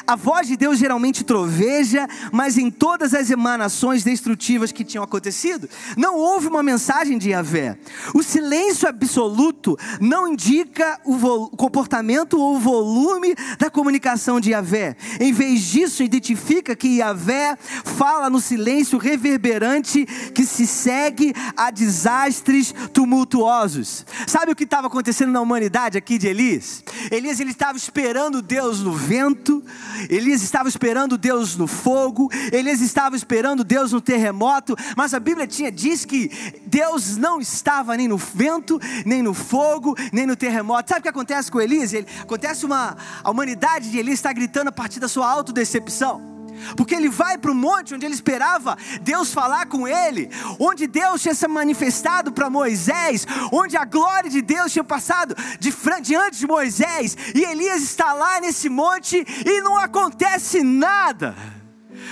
a 0.09 0.15
voz 0.15 0.47
de 0.47 0.57
Deus 0.57 0.79
geralmente 0.79 1.23
troveja, 1.23 2.07
mas 2.31 2.57
em 2.57 2.71
todas 2.71 3.13
as 3.13 3.29
emanações 3.29 4.03
destrutivas 4.03 4.71
que 4.71 4.83
tinham 4.83 5.03
acontecido, 5.03 5.69
não 5.95 6.15
houve 6.15 6.47
uma 6.47 6.63
mensagem 6.63 7.15
de 7.15 7.29
Yahvé. 7.29 7.77
O 8.15 8.23
silêncio 8.23 8.89
absoluto 8.89 9.77
não 10.01 10.27
indica 10.27 10.99
o 11.05 11.49
comportamento 11.49 12.39
ou 12.39 12.55
o 12.55 12.59
volume 12.59 13.35
da 13.59 13.69
comunicação 13.69 14.39
de 14.39 14.49
Yahvé. 14.49 14.97
Em 15.19 15.31
vez 15.31 15.61
disso, 15.61 16.01
identifica 16.01 16.75
que 16.75 16.97
Yahvé 16.97 17.55
fala 17.85 18.31
no 18.31 18.41
silêncio 18.41 18.97
reverberante 18.97 20.07
que 20.33 20.43
se 20.43 20.65
segue 20.65 21.35
a 21.55 21.69
desastres 21.69 22.73
tumultuosos. 22.91 24.07
Sabe 24.25 24.53
o 24.53 24.55
que 24.55 24.63
estava 24.63 24.87
acontecendo 24.87 25.31
na 25.31 25.39
humanidade 25.39 25.99
aqui 25.99 26.17
de 26.17 26.25
Elias? 26.25 26.83
Elias 27.11 27.39
ele 27.39 27.51
estava 27.51 27.77
esperando 27.77 28.41
Deus 28.41 28.79
no 28.79 28.93
vento, 28.93 29.63
Elias 30.09 30.41
estava 30.41 30.69
esperando 30.69 31.17
Deus 31.17 31.57
no 31.57 31.67
fogo, 31.67 32.29
Elias 32.51 32.81
estava 32.81 33.15
esperando 33.15 33.63
Deus 33.63 33.91
no 33.91 34.01
terremoto, 34.01 34.75
mas 34.95 35.13
a 35.13 35.19
Bíblia 35.19 35.47
tinha 35.47 35.71
diz 35.71 36.05
que 36.05 36.31
Deus 36.65 37.17
não 37.17 37.41
estava 37.41 37.97
nem 37.97 38.07
no 38.07 38.17
vento, 38.17 38.79
nem 39.05 39.21
no 39.21 39.33
fogo, 39.33 39.95
nem 40.13 40.25
no 40.25 40.35
terremoto. 40.35 40.89
Sabe 40.89 40.99
o 40.99 41.03
que 41.03 41.09
acontece 41.09 41.51
com 41.51 41.59
Elias? 41.59 41.93
Ele, 41.93 42.07
acontece 42.21 42.65
uma 42.65 42.97
a 43.23 43.29
humanidade 43.29 43.91
de 43.91 43.97
Elias 43.97 44.19
está 44.19 44.31
gritando 44.31 44.69
a 44.69 44.71
partir 44.71 44.99
da 44.99 45.07
sua 45.07 45.29
autodecepção. 45.29 46.38
Porque 46.75 46.95
ele 46.95 47.09
vai 47.09 47.37
para 47.37 47.51
o 47.51 47.55
monte 47.55 47.93
onde 47.93 48.05
ele 48.05 48.13
esperava 48.13 48.77
Deus 49.01 49.33
falar 49.33 49.65
com 49.67 49.87
ele, 49.87 50.29
onde 50.59 50.87
Deus 50.87 51.21
tinha 51.21 51.35
se 51.35 51.47
manifestado 51.47 52.31
para 52.31 52.49
Moisés, 52.49 53.25
onde 53.51 53.77
a 53.77 53.85
glória 53.85 54.29
de 54.29 54.41
Deus 54.41 54.71
tinha 54.71 54.83
passado 54.83 55.35
de, 55.59 55.73
diante 56.01 56.39
de 56.39 56.47
Moisés, 56.47 57.17
e 57.33 57.43
Elias 57.43 57.81
está 57.81 58.13
lá 58.13 58.39
nesse 58.39 58.69
monte 58.69 59.25
e 59.45 59.61
não 59.61 59.77
acontece 59.77 60.63
nada. 60.63 61.58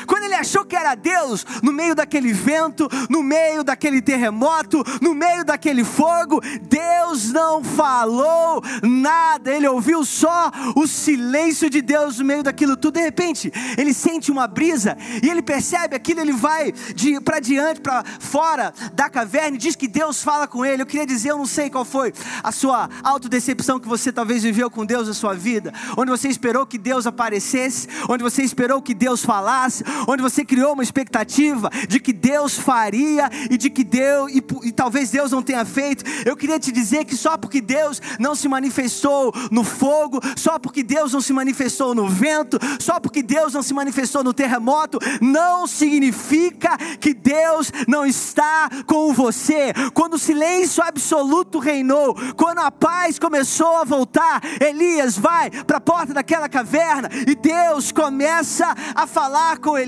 Quando 0.08 0.24
ele 0.24 0.36
achou 0.36 0.66
que 0.66 0.76
era 0.76 0.96
Deus, 0.96 1.46
no 1.62 1.74
meio 1.74 1.94
daquele 1.94 2.32
vento, 2.32 2.88
no 3.10 3.22
meio 3.22 3.64
daquele 3.64 4.02
terremoto, 4.02 4.84
no 5.02 5.14
meio 5.14 5.44
daquele 5.44 5.84
fogo, 5.84 6.42
Deus 6.62 7.32
não 7.32 7.64
falou 7.64 8.64
nada, 8.82 9.52
ele 9.52 9.68
ouviu 9.68 10.06
só 10.06 10.50
o 10.76 10.88
silêncio 10.88 11.70
de 11.70 11.82
Deus 11.82 12.20
no 12.20 12.26
meio 12.26 12.42
daquilo 12.42 12.78
tudo. 12.78 12.96
De 12.96 13.02
repente, 13.02 13.52
ele 13.78 13.94
sente 13.94 14.32
uma 14.32 14.48
brisa 14.48 14.98
e 15.22 15.30
ele 15.30 15.42
percebe 15.42 15.96
aquilo, 15.96 16.22
ele 16.22 16.34
vai 16.34 16.72
de, 16.72 17.20
para 17.20 17.40
diante, 17.40 17.82
para 17.82 18.04
fora 18.20 18.74
da 18.94 19.10
caverna 19.10 19.56
e 19.56 19.60
diz 19.60 19.76
que 19.76 19.88
Deus 19.88 20.24
fala 20.24 20.48
com 20.48 20.66
ele. 20.66 20.82
Eu 20.82 20.86
queria 20.86 21.06
dizer, 21.06 21.32
eu 21.32 21.38
não 21.38 21.46
sei 21.46 21.70
qual 21.70 21.84
foi 21.84 22.14
a 22.42 22.52
sua 22.52 22.90
autodecepção 23.04 23.80
que 23.80 23.88
você 23.88 24.12
talvez 24.12 24.44
viveu 24.44 24.70
com 24.70 24.86
Deus 24.86 25.08
na 25.08 25.14
sua 25.14 25.34
vida, 25.34 25.74
onde 25.98 26.10
você 26.10 26.30
esperou 26.30 26.66
que 26.66 26.78
Deus 26.78 27.06
aparecesse, 27.06 27.88
onde 28.08 28.24
você 28.24 28.42
esperou 28.42 28.82
que 28.82 28.94
Deus 28.94 29.24
falasse, 29.24 29.84
onde 30.08 30.22
você 30.22 30.44
criou 30.44 30.74
uma 30.74 30.84
expectativa 30.84 31.70
de 31.88 32.00
que 32.00 32.14
Deus 32.14 32.58
faria 32.58 33.30
e 33.50 33.58
de 33.58 33.70
que 33.70 33.84
Deus, 33.84 34.32
e, 34.32 34.44
e 34.64 34.72
talvez 34.72 35.12
Deus 35.12 35.32
não 35.32 35.42
tenha 35.42 35.66
feito. 35.66 36.04
Eu 36.26 36.36
queria 36.36 36.60
te 36.60 36.72
dizer 36.72 37.06
que 37.06 37.16
só 37.16 37.38
porque 37.38 37.62
Deus 37.62 38.02
não 38.20 38.36
se 38.36 38.48
manifestou 38.48 39.34
no 39.52 39.64
fogo, 39.64 40.20
só 40.36 40.60
porque 40.60 40.84
Deus 40.84 41.14
não 41.14 41.22
se 41.22 41.34
manifestou 41.34 41.96
no 41.96 42.08
vento, 42.08 42.60
só 42.80 43.00
porque 43.00 43.22
Deus 43.24 43.54
não 43.54 43.64
se 43.64 43.74
manifestou 43.74 44.24
no 44.24 44.34
terremoto, 44.34 45.00
não 45.22 45.68
significa 45.68 46.78
que 47.00 47.14
Deus 47.14 47.72
não 47.88 48.06
está 48.06 48.70
com 48.86 49.14
você. 49.14 49.74
Quando 49.94 50.14
o 50.14 50.20
silêncio 50.20 50.84
absoluto 50.84 51.60
reinou, 51.60 52.16
quando 52.36 52.60
a 52.60 52.72
paz 52.72 53.20
começou 53.20 53.78
a 53.78 53.84
voltar, 53.84 54.42
Elias 54.60 55.18
vai 55.18 55.50
para 55.50 55.78
a 55.78 55.82
porta 55.82 56.14
daquela 56.14 56.50
caverna 56.50 57.10
e 57.28 57.36
Deus 57.36 57.92
começa 57.92 58.76
a 58.96 59.08
falar 59.08 59.58
com 59.60 59.78
Elias. 59.78 59.87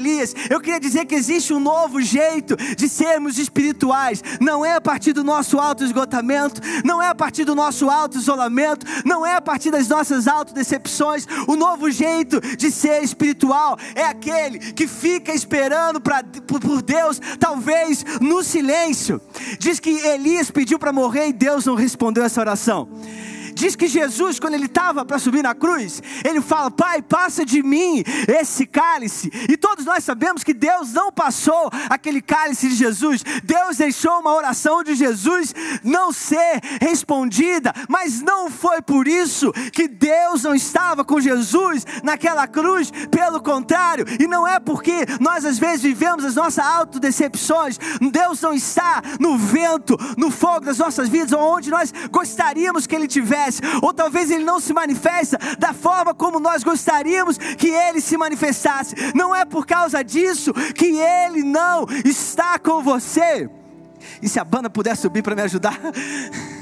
Eu 0.50 0.60
queria 0.60 0.80
dizer 0.80 1.06
que 1.06 1.16
existe 1.16 1.54
um 1.54 1.60
novo 1.60 2.02
jeito 2.02 2.56
de 2.76 2.88
sermos 2.88 3.38
espirituais. 3.38 4.24
Não 4.40 4.66
é 4.66 4.76
a 4.76 4.82
partir 4.82 5.14
do 5.14 5.24
nosso 5.24 5.60
auto-esgotamento, 5.60 6.62
não 6.84 7.02
é 7.02 7.08
a 7.08 7.16
partir 7.16 7.46
do 7.46 7.56
nosso 7.56 7.90
auto-isolamento, 7.90 8.86
não 9.06 9.26
é 9.26 9.36
a 9.36 9.42
partir 9.42 9.72
das 9.72 9.88
nossas 9.88 10.28
autodecepções. 10.28 11.26
O 11.48 11.56
novo 11.56 11.90
jeito 11.92 12.40
de 12.58 12.72
ser 12.72 13.04
espiritual 13.04 13.78
é 13.96 14.06
aquele 14.06 14.60
que 14.60 14.88
fica 14.88 15.34
esperando 15.34 16.00
pra, 16.00 16.24
por 16.24 16.82
Deus, 16.82 17.20
talvez 17.40 18.06
no 18.22 18.44
silêncio. 18.44 19.22
Diz 19.60 19.80
que 19.80 19.90
Elias 19.90 20.52
pediu 20.52 20.80
para 20.80 20.94
morrer 20.94 21.28
e 21.28 21.34
Deus 21.34 21.66
não 21.66 21.76
respondeu 21.76 22.24
essa 22.24 22.40
oração. 22.40 22.88
Diz 23.54 23.76
que 23.76 23.88
Jesus, 23.88 24.40
quando 24.40 24.54
ele 24.54 24.66
estava 24.66 25.04
para 25.04 25.20
subir 25.20 25.44
na 25.44 25.56
cruz, 25.56 26.02
ele 26.24 26.42
fala: 26.42 26.70
Pai, 26.70 27.02
passa 27.02 27.46
de 27.46 27.62
mim 27.64 28.04
esse 28.28 28.66
cálice. 28.66 29.32
E 29.50 29.58
todos 29.58 29.86
nós 29.86 30.04
sabemos 30.04 30.44
que 30.44 30.54
Deus 30.54 30.94
não 30.94 31.12
passou 31.12 31.70
aquele 31.90 32.22
cálice 32.22 32.70
de 32.70 32.76
Jesus. 32.76 33.24
Deus 33.44 33.78
deixou 33.78 34.20
uma 34.20 34.34
oração 34.34 34.84
de 34.84 34.96
Jesus 34.96 35.54
não 35.84 36.12
ser 36.12 36.62
respondida, 36.82 37.74
mas 37.88 38.22
não 38.22 38.50
foi 38.50 38.82
por 38.82 39.08
isso 39.08 39.52
que 39.74 39.88
Deus 39.88 40.44
não 40.44 40.54
estava 40.54 41.04
com 41.04 41.20
Jesus 41.20 41.86
naquela 42.04 42.48
cruz. 42.48 42.92
Pelo 43.10 43.42
contrário, 43.42 44.06
e 44.20 44.28
não 44.28 44.48
é 44.48 44.60
porque 44.60 45.06
nós 45.20 45.46
às 45.46 45.58
vezes 45.58 45.82
vivemos 45.82 46.24
as 46.24 46.36
nossas 46.36 46.64
autodecepções, 46.66 47.80
Deus 48.12 48.42
não 48.42 48.54
está 48.54 49.02
no 49.20 49.38
vento, 49.38 49.98
no 50.18 50.30
fogo 50.30 50.62
das 50.62 50.78
nossas 50.78 51.10
vidas, 51.10 51.34
onde 51.34 51.70
nós 51.70 51.94
gostaríamos 52.12 52.86
que 52.86 52.96
Ele 52.96 53.08
tivesse 53.08 53.39
manifeste, 53.40 53.62
ou 53.82 53.94
talvez 53.94 54.30
ele 54.30 54.44
não 54.44 54.60
se 54.60 54.74
manifesta 54.74 55.38
da 55.58 55.74
forma 55.74 56.14
como 56.14 56.40
nós 56.40 56.64
gostaríamos 56.64 57.38
que 57.38 57.68
ele 57.68 58.02
se 58.02 58.18
manifestasse. 58.18 58.96
Não 59.16 59.36
é 59.36 59.46
por 59.46 59.66
causa 59.66 60.04
disso 60.04 60.54
que 60.54 60.98
ele 60.98 61.44
não 61.44 61.86
está 62.06 62.60
com 62.60 62.82
você. 62.82 63.50
E 64.22 64.30
se 64.30 64.40
a 64.40 64.44
banda 64.44 64.70
puder 64.70 64.96
subir 64.96 65.22
para 65.22 65.36
me 65.36 65.42
ajudar? 65.42 65.80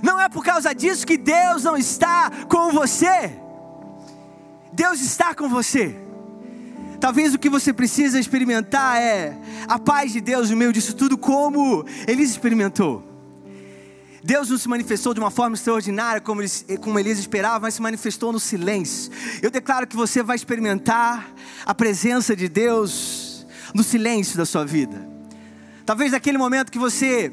Não 0.00 0.20
é 0.20 0.28
por 0.28 0.44
causa 0.44 0.72
disso 0.72 1.04
que 1.04 1.16
Deus 1.18 1.64
não 1.64 1.76
está 1.76 2.30
com 2.48 2.70
você. 2.70 3.32
Deus 4.72 5.00
está 5.00 5.34
com 5.34 5.48
você. 5.48 5.96
Talvez 7.00 7.34
o 7.34 7.38
que 7.38 7.48
você 7.48 7.72
precisa 7.72 8.16
experimentar 8.16 9.02
é 9.02 9.36
a 9.66 9.76
paz 9.76 10.12
de 10.12 10.20
Deus 10.20 10.50
no 10.50 10.56
meio 10.56 10.72
disso 10.72 10.94
tudo, 10.94 11.18
como 11.18 11.84
Ele 12.06 12.22
experimentou. 12.22 13.07
Deus 14.22 14.50
não 14.50 14.58
se 14.58 14.68
manifestou 14.68 15.14
de 15.14 15.20
uma 15.20 15.30
forma 15.30 15.54
extraordinária 15.54 16.20
como, 16.20 16.40
eles, 16.40 16.64
como 16.80 16.98
Elias 16.98 17.18
esperava, 17.18 17.60
mas 17.60 17.74
se 17.74 17.82
manifestou 17.82 18.32
no 18.32 18.40
silêncio. 18.40 19.12
Eu 19.42 19.50
declaro 19.50 19.86
que 19.86 19.96
você 19.96 20.22
vai 20.22 20.36
experimentar 20.36 21.32
a 21.64 21.74
presença 21.74 22.34
de 22.34 22.48
Deus 22.48 23.46
no 23.74 23.82
silêncio 23.82 24.36
da 24.36 24.44
sua 24.44 24.64
vida. 24.64 25.06
Talvez 25.86 26.12
naquele 26.12 26.36
momento 26.36 26.72
que 26.72 26.78
você 26.78 27.32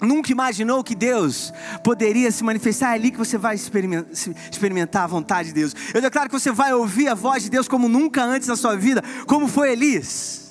nunca 0.00 0.32
imaginou 0.32 0.82
que 0.82 0.94
Deus 0.94 1.52
poderia 1.82 2.30
se 2.30 2.42
manifestar, 2.42 2.92
é 2.92 2.94
ali 2.94 3.10
que 3.10 3.18
você 3.18 3.36
vai 3.36 3.56
experimentar 3.56 5.04
a 5.04 5.06
vontade 5.06 5.48
de 5.48 5.54
Deus. 5.54 5.74
Eu 5.92 6.00
declaro 6.00 6.28
que 6.28 6.38
você 6.38 6.50
vai 6.50 6.72
ouvir 6.72 7.08
a 7.08 7.14
voz 7.14 7.42
de 7.42 7.50
Deus 7.50 7.68
como 7.68 7.88
nunca 7.88 8.24
antes 8.24 8.48
na 8.48 8.56
sua 8.56 8.76
vida, 8.76 9.02
como 9.26 9.48
foi 9.48 9.72
Elias. 9.72 10.47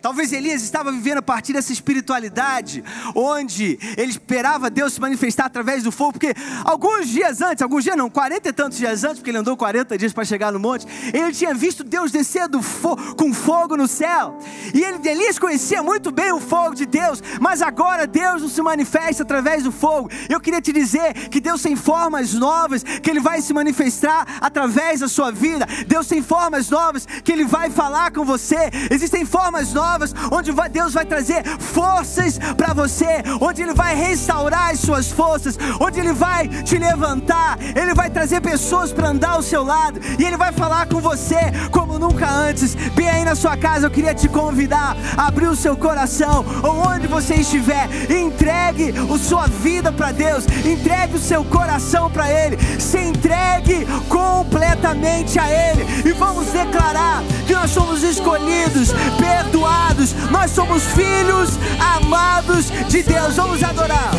Talvez 0.00 0.32
Elias 0.32 0.62
estava 0.62 0.92
vivendo 0.92 1.18
a 1.18 1.22
partir 1.22 1.52
dessa 1.52 1.72
espiritualidade, 1.72 2.84
onde 3.14 3.78
ele 3.96 4.12
esperava 4.12 4.70
Deus 4.70 4.92
se 4.92 5.00
manifestar 5.00 5.46
através 5.46 5.82
do 5.82 5.90
fogo, 5.90 6.12
porque 6.12 6.34
alguns 6.64 7.08
dias 7.08 7.42
antes, 7.42 7.62
alguns 7.62 7.82
dias 7.82 7.96
não, 7.96 8.08
quarenta 8.08 8.48
e 8.48 8.52
tantos 8.52 8.78
dias 8.78 9.02
antes, 9.02 9.16
porque 9.18 9.30
ele 9.30 9.38
andou 9.38 9.56
40 9.56 9.98
dias 9.98 10.12
para 10.12 10.24
chegar 10.24 10.52
no 10.52 10.60
monte, 10.60 10.86
ele 11.12 11.32
tinha 11.32 11.52
visto 11.52 11.82
Deus 11.82 12.12
descer 12.12 12.48
fo 12.62 12.96
com 13.14 13.34
fogo 13.34 13.76
no 13.76 13.88
céu, 13.88 14.38
e 14.72 14.82
ele, 14.82 15.08
Elias 15.08 15.38
conhecia 15.38 15.82
muito 15.82 16.12
bem 16.12 16.32
o 16.32 16.38
fogo 16.38 16.74
de 16.74 16.86
Deus, 16.86 17.20
mas 17.40 17.60
agora 17.60 18.06
Deus 18.06 18.42
não 18.42 18.48
se 18.48 18.62
manifesta 18.62 19.22
através 19.22 19.64
do 19.64 19.72
fogo. 19.72 20.10
Eu 20.28 20.40
queria 20.40 20.60
te 20.60 20.72
dizer 20.72 21.14
que 21.28 21.40
Deus 21.40 21.62
tem 21.62 21.74
formas 21.74 22.34
novas, 22.34 22.82
que 22.82 23.10
Ele 23.10 23.20
vai 23.20 23.40
se 23.40 23.52
manifestar 23.52 24.38
através 24.40 25.00
da 25.00 25.08
sua 25.08 25.32
vida, 25.32 25.66
Deus 25.86 26.06
tem 26.06 26.22
formas 26.22 26.70
novas, 26.70 27.06
que 27.24 27.32
Ele 27.32 27.44
vai 27.44 27.70
falar 27.70 28.12
com 28.12 28.24
você, 28.24 28.70
existem 28.90 29.24
formas 29.24 29.72
novas 29.72 29.87
novas, 29.88 30.14
onde 30.30 30.52
Deus 30.70 30.92
vai 30.92 31.06
trazer 31.06 31.42
forças 31.58 32.38
para 32.56 32.74
você, 32.74 33.22
onde 33.40 33.62
Ele 33.62 33.72
vai 33.72 33.94
restaurar 33.94 34.70
as 34.70 34.80
suas 34.80 35.10
forças, 35.10 35.58
onde 35.80 35.98
Ele 35.98 36.12
vai 36.12 36.48
te 36.48 36.76
levantar, 36.76 37.58
Ele 37.74 37.94
vai 37.94 38.10
trazer 38.10 38.40
pessoas 38.40 38.92
para 38.92 39.08
andar 39.08 39.30
ao 39.30 39.42
seu 39.42 39.64
lado, 39.64 40.00
e 40.18 40.24
Ele 40.24 40.36
vai 40.36 40.52
falar 40.52 40.86
com 40.86 41.00
você 41.00 41.38
como 41.70 41.98
nunca 41.98 42.28
antes. 42.28 42.74
Bem 42.94 43.08
aí 43.08 43.24
na 43.24 43.34
sua 43.34 43.56
casa, 43.56 43.86
eu 43.86 43.90
queria 43.90 44.14
te 44.14 44.28
convidar 44.28 44.96
a 45.16 45.28
abrir 45.28 45.46
o 45.46 45.56
seu 45.56 45.76
coração, 45.76 46.44
ou 46.62 46.88
onde 46.88 47.06
você 47.06 47.36
estiver, 47.36 47.88
entregue 48.10 48.92
a 49.14 49.18
sua 49.18 49.46
vida 49.46 49.90
para 49.90 50.12
Deus, 50.12 50.44
entregue 50.64 51.16
o 51.16 51.20
seu 51.20 51.44
coração 51.44 52.10
para 52.10 52.30
Ele, 52.30 52.58
se 52.78 52.98
entregue 52.98 53.86
completamente 54.08 55.38
a 55.38 55.48
Ele, 55.48 55.86
e 56.08 56.12
vamos 56.12 56.46
declarar 56.48 57.22
que 57.46 57.54
nós 57.54 57.70
somos 57.70 58.02
escolhidos, 58.02 58.92
perdoados 59.18 59.77
amados, 59.78 60.12
nós 60.30 60.50
somos 60.50 60.82
filhos 60.88 61.50
amados 61.96 62.70
de 62.88 63.02
Deus. 63.02 63.36
Vamos 63.36 63.62
adorar. 63.62 64.10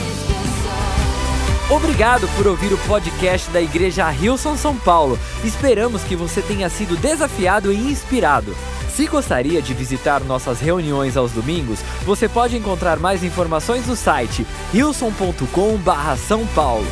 Obrigado 1.69 2.27
por 2.35 2.47
ouvir 2.47 2.73
o 2.73 2.77
podcast 2.79 3.49
da 3.51 3.61
Igreja 3.61 4.09
Rilson 4.09 4.57
São 4.57 4.75
Paulo. 4.75 5.19
Esperamos 5.43 6.03
que 6.03 6.15
você 6.15 6.41
tenha 6.41 6.69
sido 6.69 6.97
desafiado 6.97 7.71
e 7.71 7.77
inspirado. 7.91 8.55
Se 8.89 9.05
gostaria 9.05 9.61
de 9.61 9.73
visitar 9.73 10.21
nossas 10.21 10.59
reuniões 10.59 11.15
aos 11.15 11.31
domingos, 11.31 11.79
você 12.03 12.27
pode 12.27 12.57
encontrar 12.57 12.97
mais 12.97 13.23
informações 13.23 13.85
no 13.85 13.95
site 13.95 14.45
rilson.com/são 14.73 16.47
paulo. 16.47 16.87